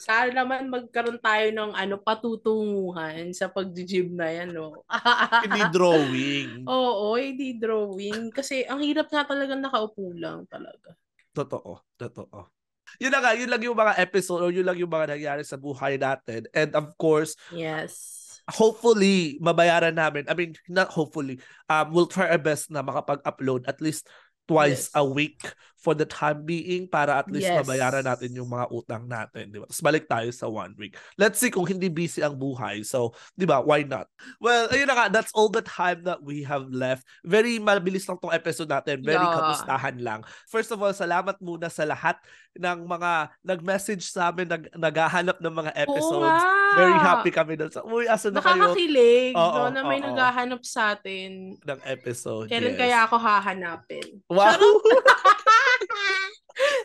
Sana 0.00 0.32
naman 0.32 0.72
magkaroon 0.72 1.20
tayo 1.20 1.46
ng 1.52 1.72
ano, 1.76 1.94
patutunguhan 2.00 3.30
sa 3.36 3.52
pag-gym 3.52 4.16
na 4.16 4.28
yan, 4.32 4.56
no? 4.56 4.84
Hindi 5.44 5.62
drawing. 5.72 6.68
Oo, 6.68 7.16
hindi 7.16 7.56
drawing. 7.56 8.30
Kasi 8.30 8.62
ang 8.68 8.84
hirap 8.84 9.08
nga 9.08 9.24
talaga 9.24 9.56
nakaupo 9.56 10.12
lang 10.14 10.44
talaga. 10.48 10.94
Totoo. 11.32 11.80
Totoo. 11.96 12.61
Yun 12.98 13.12
na 13.12 13.20
nga, 13.22 13.32
yun 13.32 13.48
lang 13.48 13.62
yung 13.62 13.78
mga 13.78 13.96
episode 13.96 14.42
or 14.42 14.50
yun 14.50 14.66
lang 14.66 14.76
yung 14.76 14.90
mga 14.90 15.16
nangyari 15.16 15.42
sa 15.46 15.56
buhay 15.56 15.96
natin. 15.96 16.44
And 16.52 16.74
of 16.74 16.96
course, 16.98 17.36
Yes. 17.54 18.18
hopefully, 18.50 19.38
mabayaran 19.38 19.94
namin. 19.94 20.26
I 20.28 20.34
mean, 20.34 20.58
not 20.66 20.90
hopefully. 20.90 21.38
Um, 21.70 21.94
we'll 21.94 22.10
try 22.10 22.28
our 22.28 22.42
best 22.42 22.68
na 22.74 22.82
makapag-upload 22.82 23.70
at 23.70 23.78
least 23.80 24.10
twice 24.44 24.88
Yes. 24.88 24.94
a 24.94 25.04
week 25.04 25.40
for 25.76 25.98
the 25.98 26.06
time 26.06 26.46
being 26.46 26.86
para 26.86 27.18
at 27.18 27.26
least 27.26 27.50
Yes. 27.50 27.58
mabayaran 27.58 28.06
natin 28.06 28.30
yung 28.38 28.46
mga 28.46 28.70
utang 28.70 29.02
natin, 29.02 29.50
di 29.50 29.58
ba? 29.58 29.66
Tapos 29.66 29.82
balik 29.82 30.06
tayo 30.06 30.30
sa 30.30 30.46
one 30.46 30.70
week. 30.78 30.94
Let's 31.18 31.42
see 31.42 31.50
kung 31.50 31.66
hindi 31.66 31.90
busy 31.90 32.22
ang 32.22 32.38
buhay. 32.38 32.86
So, 32.86 33.10
di 33.34 33.42
ba, 33.42 33.58
why 33.58 33.82
not? 33.82 34.06
Well, 34.38 34.70
ayun 34.70 34.86
na 34.86 34.94
nga, 34.94 35.06
that's 35.10 35.34
all 35.34 35.50
the 35.50 35.58
time 35.58 36.06
that 36.06 36.22
we 36.22 36.46
have 36.46 36.70
left. 36.70 37.02
Very 37.26 37.58
mabilis 37.58 38.06
lang 38.06 38.22
tong 38.22 38.30
episode 38.30 38.70
natin. 38.70 39.02
Very 39.02 39.26
Yeah. 39.26 39.34
kamustahan 39.34 39.98
lang. 39.98 40.22
First 40.46 40.70
of 40.70 40.78
all, 40.78 40.94
salamat 40.94 41.42
muna 41.42 41.66
sa 41.66 41.82
lahat 41.82 42.14
ng 42.54 42.86
mga 42.86 43.10
nag-message 43.42 44.06
sa 44.06 44.30
amin, 44.30 44.46
nag 44.46 44.70
naghahanap 44.78 45.42
ng 45.42 45.54
mga 45.56 45.70
Oo 45.74 45.82
episodes. 45.82 46.30
nga. 46.46 46.78
Very 46.78 46.94
happy 46.94 47.30
kami 47.32 47.52
doon 47.58 47.72
sa, 47.74 47.82
uy, 47.82 48.06
asa 48.06 48.30
na 48.30 48.38
kayo 48.38 48.54
Nakakakilig 48.70 49.34
Oo, 49.34 49.66
no, 49.66 49.72
na 49.74 49.80
may 49.82 49.98
oo. 49.98 50.06
naghahanap 50.14 50.62
sa 50.62 50.94
atin. 50.94 51.58
ng 51.58 51.80
episode? 51.90 52.46
Kailan 52.46 52.76
yes. 52.76 52.78
kaya 52.78 52.98
ako 53.02 53.16
hahanapin? 53.18 54.06
Wow! 54.32 54.56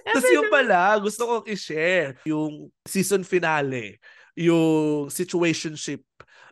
Tapos 0.04 0.24
Sabi 0.24 0.36
yung 0.36 0.50
pala, 0.50 0.96
gusto 0.98 1.22
kong 1.24 1.46
i-share 1.48 2.16
yung 2.24 2.72
season 2.84 3.22
finale, 3.22 4.00
yung 4.34 5.08
situationship 5.08 6.02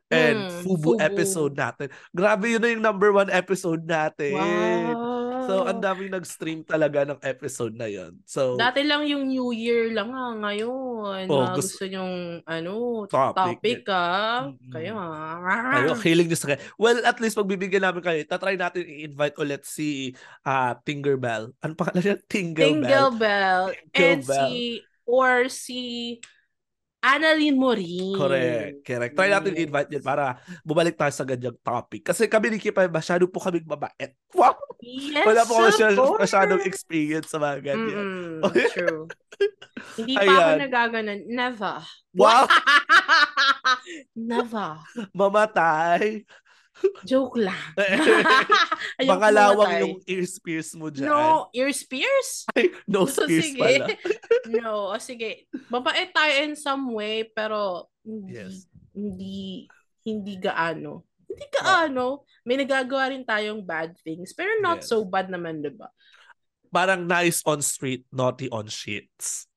and 0.06 0.38
Hmm, 0.38 0.62
Fubu, 0.62 0.94
Fubu. 0.94 1.02
episode 1.02 1.56
natin. 1.56 1.88
Grabe 2.14 2.46
yun 2.48 2.62
na 2.62 2.70
yung 2.70 2.84
number 2.84 3.10
one 3.10 3.32
episode 3.32 3.82
natin. 3.84 4.36
Wow. 4.38 5.14
So, 5.46 5.54
ang 5.64 5.78
daming 5.78 6.10
nag-stream 6.10 6.66
talaga 6.66 7.06
ng 7.06 7.22
episode 7.22 7.74
na 7.74 7.86
yun. 7.86 8.18
So, 8.26 8.58
Dati 8.58 8.82
lang 8.82 9.06
yung 9.06 9.30
New 9.30 9.54
Year 9.54 9.94
lang 9.94 10.10
ha, 10.10 10.34
ngayon. 10.34 10.95
Oh, 11.06 11.46
mga 11.46 11.54
gusto- 11.54 11.62
gusto 11.62 11.84
yung 11.86 12.14
ano, 12.44 12.74
Topic. 13.06 13.38
topic, 13.38 13.82
ah. 13.94 14.50
Mm-mm. 14.50 14.72
Kayo 14.74 14.94
ah. 14.98 15.74
kayo, 15.78 15.94
hiling 16.02 16.28
nyo 16.32 16.38
sa 16.40 16.48
kayo. 16.50 16.60
Well, 16.82 17.00
at 17.06 17.18
least 17.22 17.38
pagbibigyan 17.38 17.86
namin 17.86 18.02
kayo, 18.02 18.20
tatry 18.26 18.58
natin 18.58 18.84
i-invite 18.86 19.38
ulit 19.38 19.62
si 19.64 20.14
ah, 20.42 20.74
Tinkerbell. 20.82 21.54
Ano 21.62 21.72
pangalan 21.78 22.02
niya? 22.02 22.18
Tinkerbell. 22.26 22.82
Tingle 22.82 23.12
Bell. 23.16 23.64
And 23.94 24.22
Tingle 24.26 24.34
si, 24.34 24.54
or 25.06 25.48
si 25.48 25.82
Annalyn 27.06 27.54
Morin. 27.54 28.18
Correct. 28.18 28.82
Correct. 28.82 29.14
Try 29.14 29.30
natin 29.30 29.54
Yes. 29.54 29.60
i-invite 29.62 29.90
yun 29.94 30.02
para 30.02 30.42
bumalik 30.66 30.98
tayo 30.98 31.14
sa 31.14 31.22
ganyang 31.22 31.54
topic. 31.62 32.02
Kasi 32.02 32.26
kami 32.26 32.50
ni 32.50 32.58
Kipa, 32.58 32.90
masyado 32.90 33.30
po 33.30 33.38
kami 33.38 33.62
mabait. 33.62 34.18
Wow! 34.34 34.58
Yes, 34.82 35.26
Wala 35.26 35.46
po 35.46 35.54
kami 35.62 35.94
masyadong 36.18 36.62
experience 36.66 37.30
sa 37.30 37.38
mga 37.38 37.62
ganyan. 37.62 37.98
Mm-mm, 38.42 38.66
true. 38.74 39.06
Hindi 40.00 40.16
pa 40.18 40.24
ako 40.26 40.34
Ayan. 40.34 40.58
nagaganon. 40.66 41.20
Never. 41.30 41.76
Wow! 42.18 42.44
Never. 44.18 44.70
Mamatay! 45.14 46.26
Joke 47.10 47.40
lang. 47.40 47.56
Baka 49.10 49.28
lawang 49.32 49.74
yung 49.80 49.96
ears 50.06 50.36
pierce 50.40 50.76
mo 50.76 50.92
dyan. 50.92 51.08
No, 51.08 51.48
ears 51.56 51.84
pierce? 51.88 52.44
Ay, 52.52 52.72
nose 52.84 53.16
pierce 53.24 53.56
sige. 53.56 53.60
pala. 53.60 53.86
no, 54.52 54.92
o 54.92 55.00
sige. 55.00 55.48
Mabait 55.72 56.12
tayo 56.12 56.34
in 56.44 56.54
some 56.60 56.92
way, 56.92 57.24
pero 57.28 57.88
hindi, 58.04 58.36
Yes. 58.36 58.68
hindi, 58.92 59.66
hindi 60.04 60.34
gaano. 60.38 61.08
Hindi 61.26 61.46
gaano. 61.52 62.28
May 62.44 62.60
nagagawa 62.62 63.12
rin 63.12 63.24
tayong 63.26 63.64
bad 63.64 63.96
things, 64.04 64.36
pero 64.36 64.60
not 64.60 64.84
Yes. 64.84 64.92
so 64.92 65.02
bad 65.08 65.32
naman, 65.32 65.64
di 65.64 65.72
ba? 65.72 65.90
Parang 66.70 67.08
nice 67.08 67.40
on 67.48 67.64
street, 67.64 68.04
naughty 68.12 68.52
on 68.52 68.68
sheets. 68.68 69.48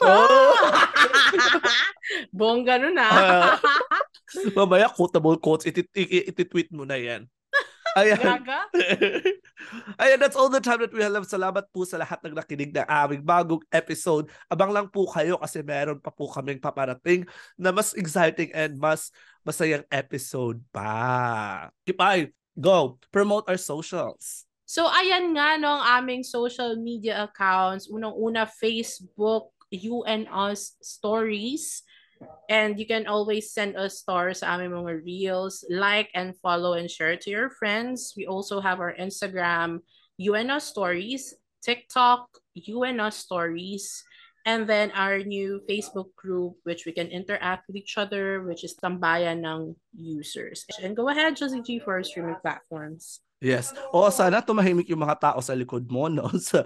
Oh! 0.00 0.04
Oh! 0.04 0.64
Bongga 2.32 2.80
nun 2.80 2.96
Ah. 2.96 3.08
ah. 3.08 3.56
Mamaya, 4.58 4.90
quotable 4.90 5.36
quotes, 5.38 5.66
iti- 5.66 5.88
i- 5.94 6.30
iti-tweet 6.30 6.70
mo 6.70 6.86
na 6.86 6.96
yan. 6.98 7.26
Ayan. 7.98 8.18
Gaga? 8.22 8.70
Ayan, 10.02 10.18
that's 10.22 10.38
all 10.38 10.48
the 10.48 10.62
time 10.62 10.78
that 10.78 10.94
we 10.94 11.02
have. 11.02 11.14
Salamat 11.26 11.66
po 11.74 11.82
sa 11.82 11.98
lahat 11.98 12.22
ng 12.22 12.38
nakinig 12.38 12.70
ng 12.70 12.86
aming 12.86 13.22
bagong 13.26 13.62
episode. 13.74 14.30
Abang 14.46 14.70
lang 14.70 14.86
po 14.86 15.10
kayo 15.10 15.34
kasi 15.42 15.60
meron 15.66 15.98
pa 15.98 16.14
po 16.14 16.30
kaming 16.30 16.62
paparating 16.62 17.26
na 17.58 17.74
mas 17.74 17.90
exciting 17.98 18.54
and 18.54 18.78
mas 18.78 19.10
masayang 19.42 19.82
episode 19.90 20.62
pa. 20.70 21.68
Kipay, 21.82 22.30
go. 22.54 22.96
Promote 23.10 23.50
our 23.50 23.58
socials. 23.58 24.46
So, 24.70 24.86
ayan 24.86 25.34
nga 25.34 25.58
no, 25.58 25.82
ang 25.82 26.06
aming 26.06 26.22
social 26.22 26.78
media 26.78 27.26
accounts. 27.26 27.90
Unang-una, 27.90 28.46
Facebook, 28.46 29.50
You 29.74 30.06
and 30.06 30.30
Us 30.30 30.78
Stories. 30.78 31.82
And 32.48 32.78
you 32.78 32.86
can 32.86 33.06
always 33.06 33.52
send 33.52 33.76
us 33.76 34.02
stars 34.02 34.40
sa 34.40 34.58
aming 34.58 34.74
mga 34.74 35.04
reels. 35.06 35.64
Like 35.70 36.10
and 36.14 36.36
follow 36.42 36.74
and 36.74 36.90
share 36.90 37.16
to 37.16 37.30
your 37.30 37.50
friends. 37.50 38.12
We 38.16 38.26
also 38.26 38.60
have 38.60 38.80
our 38.80 38.92
Instagram, 38.92 39.80
Us 40.18 40.64
Stories, 40.64 41.34
TikTok, 41.62 42.28
Us 42.56 43.16
Stories, 43.16 44.04
and 44.44 44.66
then 44.66 44.90
our 44.92 45.20
new 45.20 45.60
Facebook 45.68 46.14
group, 46.16 46.56
which 46.64 46.86
we 46.86 46.92
can 46.92 47.08
interact 47.08 47.68
with 47.68 47.76
each 47.76 47.96
other, 47.96 48.42
which 48.42 48.64
is 48.64 48.76
Tambayan 48.76 49.44
ng 49.44 49.76
users. 49.92 50.64
And 50.82 50.96
go 50.96 51.08
ahead, 51.08 51.36
Josie 51.36 51.62
G, 51.62 51.78
for 51.78 51.94
our 52.00 52.04
streaming 52.04 52.40
platforms. 52.40 53.20
Yes. 53.40 53.72
O 53.88 54.04
sana 54.12 54.44
tumahimik 54.44 54.84
yung 54.92 55.00
mga 55.00 55.16
tao 55.16 55.40
sa 55.40 55.56
likod 55.56 55.88
mo, 55.88 56.12
no? 56.12 56.28
Sa, 56.44 56.60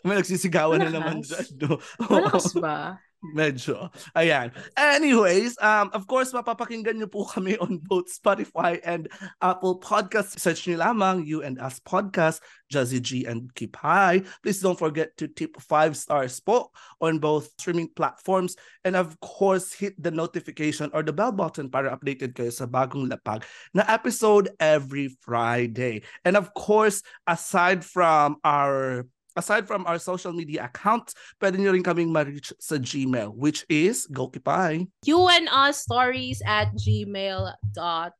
may 0.00 0.16
nagsisigawan 0.16 0.80
na 0.80 0.88
naman 0.88 1.20
dyan, 1.20 1.48
no? 1.60 1.76
Malakas 2.00 2.56
ba? 2.56 2.96
Medyo. 3.18 3.90
Ayan. 4.14 4.54
Anyways, 4.78 5.58
um, 5.58 5.90
of 5.90 6.06
course, 6.06 6.30
mapapakinggan 6.30 7.02
nyo 7.02 7.10
po 7.10 7.26
kami 7.26 7.58
on 7.58 7.82
both 7.82 8.06
Spotify 8.06 8.78
and 8.86 9.10
Apple 9.42 9.82
Podcasts. 9.82 10.38
Search 10.38 10.70
nyo 10.70 10.78
lamang 10.78 11.26
You 11.26 11.42
and 11.42 11.58
Us 11.58 11.82
Podcast, 11.82 12.38
Jazzy 12.70 13.02
G 13.02 13.26
and 13.26 13.50
Keep 13.58 13.74
High. 13.74 14.22
Please 14.46 14.62
don't 14.62 14.78
forget 14.78 15.18
to 15.18 15.26
tip 15.26 15.58
five 15.58 15.98
stars 15.98 16.38
po 16.38 16.70
on 17.02 17.18
both 17.18 17.50
streaming 17.58 17.90
platforms. 17.90 18.54
And 18.86 18.94
of 18.94 19.18
course, 19.18 19.74
hit 19.74 19.98
the 19.98 20.14
notification 20.14 20.94
or 20.94 21.02
the 21.02 21.12
bell 21.12 21.34
button 21.34 21.74
para 21.74 21.90
updated 21.90 22.38
kayo 22.38 22.54
sa 22.54 22.70
bagong 22.70 23.10
lapag 23.10 23.42
na 23.74 23.82
episode 23.90 24.54
every 24.62 25.10
Friday. 25.26 26.06
And 26.22 26.38
of 26.38 26.54
course, 26.54 27.02
aside 27.26 27.82
from 27.82 28.38
our 28.46 29.10
aside 29.38 29.70
from 29.70 29.86
our 29.86 30.02
social 30.02 30.34
media 30.34 30.66
accounts, 30.66 31.14
pwede 31.38 31.62
nyo 31.62 31.70
rin 31.70 31.86
kaming 31.86 32.10
ma-reach 32.10 32.50
sa 32.58 32.74
Gmail, 32.82 33.30
which 33.38 33.62
is 33.70 34.10
Gokipay. 34.10 34.90
You 35.06 35.22
us 35.46 35.78
stories 35.78 36.42
at 36.42 36.74
gmail.com. 36.74 38.10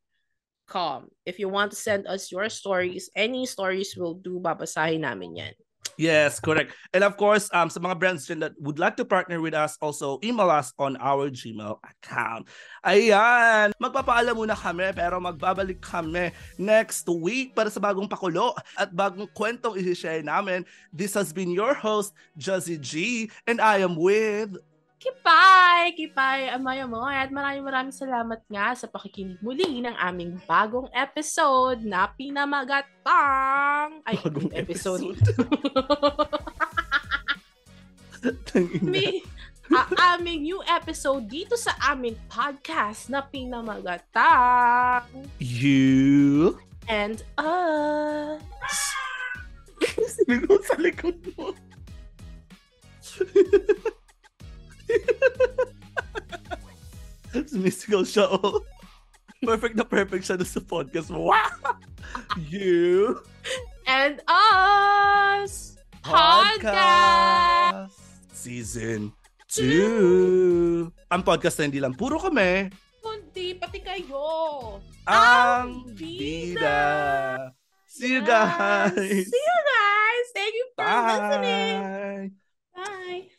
If 1.27 1.35
you 1.37 1.51
want 1.51 1.75
to 1.75 1.77
send 1.77 2.07
us 2.07 2.31
your 2.31 2.47
stories, 2.47 3.11
any 3.11 3.43
stories 3.45 3.91
will 3.99 4.15
do, 4.15 4.39
babasahin 4.39 5.03
namin 5.03 5.35
yan. 5.35 5.53
Yes, 5.99 6.39
correct. 6.39 6.71
And 6.95 7.03
of 7.03 7.19
course, 7.19 7.51
um, 7.51 7.67
sa 7.67 7.83
mga 7.83 7.99
brands 7.99 8.23
dyan 8.23 8.39
that 8.39 8.55
would 8.55 8.79
like 8.79 8.95
to 8.95 9.03
partner 9.03 9.43
with 9.43 9.51
us, 9.51 9.75
also 9.83 10.15
email 10.23 10.47
us 10.47 10.71
on 10.79 10.95
our 10.95 11.27
Gmail 11.27 11.75
account. 11.83 12.47
Ayan, 12.87 13.75
magpapaalam 13.75 14.31
muna 14.31 14.55
kami 14.55 14.95
pero 14.95 15.19
magbabalik 15.19 15.83
kami 15.83 16.31
next 16.55 17.03
week 17.11 17.51
para 17.51 17.67
sa 17.67 17.83
bagong 17.83 18.07
pakulo 18.07 18.55
at 18.79 18.95
bagong 18.95 19.27
kwentong 19.35 19.75
isi-share 19.75 20.23
namin. 20.23 20.63
This 20.95 21.19
has 21.19 21.35
been 21.35 21.51
your 21.51 21.75
host, 21.75 22.15
Jazzy 22.39 22.79
G, 22.79 23.27
and 23.43 23.59
I 23.59 23.83
am 23.83 23.99
with 23.99 24.55
Kipay! 24.99 25.95
Kipay, 25.95 26.51
amay 26.51 26.83
amoy. 26.83 27.15
At 27.15 27.31
maraming 27.31 27.63
maraming 27.63 27.95
salamat 27.95 28.43
nga 28.51 28.75
sa 28.75 28.83
pakikinig 28.83 29.39
muli 29.39 29.79
ng 29.79 29.95
aming 29.95 30.35
bagong 30.43 30.91
episode 30.91 31.79
na 31.87 32.11
Pinamagatang! 32.11 34.03
Ay, 34.03 34.19
bagong 34.19 34.51
episode. 34.51 35.15
Tangina. 38.51 38.83
May, 38.83 39.23
a 39.71 39.87
aming 40.19 40.43
new 40.43 40.59
episode 40.67 41.31
dito 41.31 41.55
sa 41.55 41.71
aming 41.95 42.19
podcast 42.27 43.07
na 43.07 43.23
Pinamagatang. 43.23 45.07
You. 45.39 46.59
And 46.91 47.23
us. 47.39 48.75
Sino 50.19 50.59
sa 50.59 50.75
likod 50.75 51.23
mo? 51.39 51.55
Sumisigaw 57.49 58.03
siya, 58.05 58.25
oh. 58.29 58.61
Perfect 59.39 59.75
na 59.79 59.87
perfect 59.87 60.27
siya 60.27 60.35
sa 60.43 60.59
podcast. 60.59 61.07
Wow! 61.13 61.79
You 62.51 63.23
And 63.89 64.21
us. 64.29 65.79
Podcast. 66.05 67.95
Season 68.35 69.11
2. 69.49 70.93
Ang 71.09 71.21
podcast 71.25 71.57
na 71.57 71.65
hindi 71.65 71.81
lang 71.81 71.97
puro 71.97 72.21
kami. 72.21 72.69
Kundi, 73.01 73.57
pati 73.57 73.81
kayo. 73.81 74.77
Ang 75.09 75.89
bida. 75.97 77.49
See 77.89 78.13
you 78.13 78.21
guys. 78.21 79.25
See 79.25 79.41
you 79.41 79.59
guys. 79.65 80.25
Thank 80.37 80.53
you 80.53 80.67
for 80.77 80.85
listening. 80.85 81.75
Bye. 81.81 82.29
Bye. 82.77 83.25
Bye. 83.25 83.38